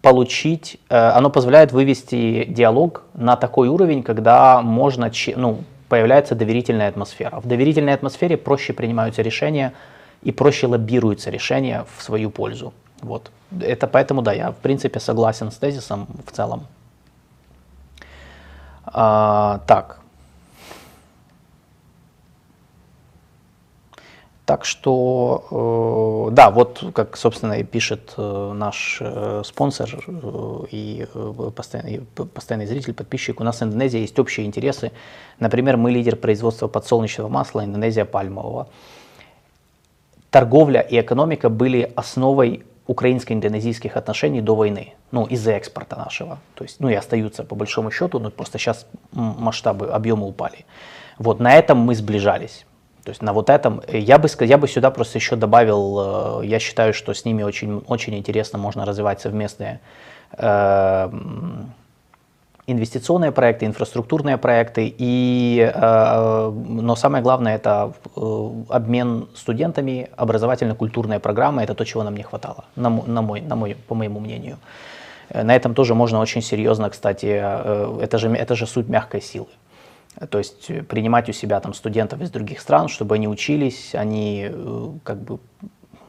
[0.02, 7.40] получить, э, оно позволяет вывести диалог на такой уровень, когда можно, ну, появляется доверительная атмосфера.
[7.40, 9.72] В доверительной атмосфере проще принимаются решения
[10.22, 12.72] и проще лоббируются решения в свою пользу.
[13.00, 13.30] Вот.
[13.60, 16.66] Это поэтому, да, я в принципе согласен с тезисом в целом.
[18.84, 20.00] А, так,
[24.52, 29.88] Так что, э, да, вот как, собственно, и пишет э, наш э, спонсор
[30.70, 31.06] и
[31.56, 32.02] постоянный,
[32.34, 34.92] постоянный зритель, подписчик, у нас в Индонезии есть общие интересы.
[35.38, 38.68] Например, мы лидер производства подсолнечного масла, Индонезия пальмового.
[40.30, 46.40] Торговля и экономика были основой украинско-индонезийских отношений до войны, ну, из-за экспорта нашего.
[46.56, 50.66] То есть, ну, и остаются по большому счету, но просто сейчас масштабы, объемы упали.
[51.16, 52.66] Вот на этом мы сближались.
[53.04, 56.46] То есть на вот этом э, я бы, я бы сюда просто еще добавил, э,
[56.46, 59.80] я считаю, что с ними очень, очень интересно можно развивать совместные
[60.38, 61.10] э,
[62.68, 71.64] инвестиционные проекты, инфраструктурные проекты, и, э, но самое главное это э, обмен студентами, образовательно-культурная программа,
[71.64, 74.58] это то, чего нам не хватало, на, на мой, на мой, по моему мнению.
[75.34, 77.26] На этом тоже можно очень серьезно, кстати,
[78.02, 79.46] это же, это же суть мягкой силы.
[80.30, 84.48] То есть э, принимать у себя там студентов из других стран, чтобы они учились, они
[84.50, 85.38] э, как бы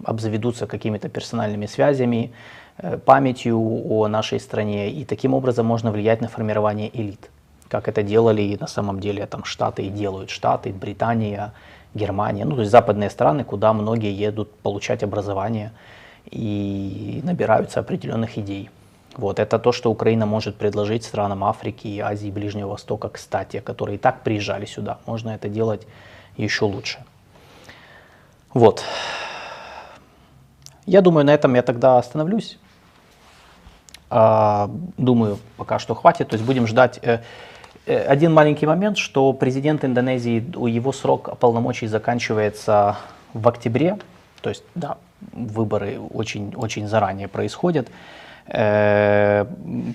[0.04, 2.34] обзаведутся какими-то персональными связями,
[2.78, 7.30] э, памятью о нашей стране, и таким образом можно влиять на формирование элит,
[7.70, 11.54] как это делали на самом деле там Штаты и делают Штаты, Британия,
[11.94, 15.72] Германия, ну то есть западные страны, куда многие едут получать образование
[16.30, 18.70] и набираются определенных идей.
[19.16, 24.00] Вот, это то, что Украина может предложить странам Африки, Азии, Ближнего Востока, кстати, которые и
[24.00, 24.98] так приезжали сюда.
[25.06, 25.88] Можно это делать
[26.36, 27.04] еще лучше.
[28.54, 28.84] Вот.
[30.86, 32.58] Я думаю, на этом я тогда остановлюсь.
[34.10, 36.30] А, думаю, пока что хватит.
[36.30, 37.00] То есть будем ждать.
[37.02, 37.22] Э,
[37.86, 42.98] э, один маленький момент, что президент Индонезии, его срок полномочий заканчивается
[43.34, 43.98] в октябре.
[44.42, 44.98] То есть, да,
[45.32, 47.88] выборы очень, очень заранее происходят.
[48.46, 49.46] Э,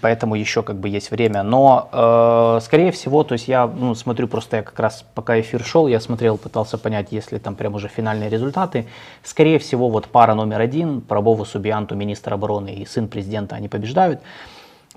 [0.01, 1.43] поэтому еще как бы есть время.
[1.43, 5.63] Но, э, скорее всего, то есть я ну, смотрю просто, я как раз пока эфир
[5.63, 8.87] шел, я смотрел, пытался понять, есть ли там прям уже финальные результаты.
[9.23, 14.21] Скорее всего, вот пара номер один, Пробову Субианту, министр обороны и сын президента, они побеждают.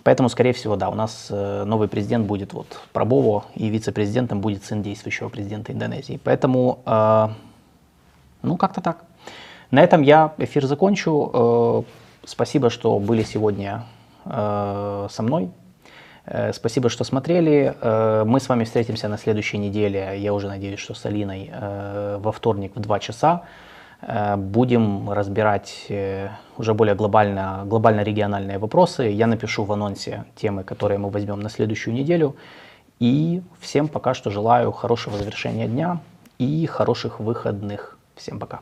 [0.04, 4.64] Поэтому, скорее всего, да, у нас э, новый президент будет вот Пробово, и вице-президентом будет
[4.64, 6.20] сын действующего президента Индонезии.
[6.24, 6.80] Поэтому,
[8.44, 9.04] ну, как-то так.
[9.70, 11.86] На этом я эфир закончу.
[12.24, 13.84] Спасибо, что были сегодня
[14.26, 15.50] э, со мной.
[16.26, 17.76] Э, спасибо, что смотрели.
[17.82, 20.16] Э, мы с вами встретимся на следующей неделе.
[20.18, 23.42] Я уже надеюсь, что с Алиной э, во вторник в 2 часа.
[24.02, 29.04] Э, будем разбирать э, уже более глобально, глобально-региональные вопросы.
[29.04, 32.36] Я напишу в анонсе темы, которые мы возьмем на следующую неделю.
[33.00, 36.00] И всем пока что желаю хорошего завершения дня
[36.38, 37.98] и хороших выходных.
[38.16, 38.60] Всем пока.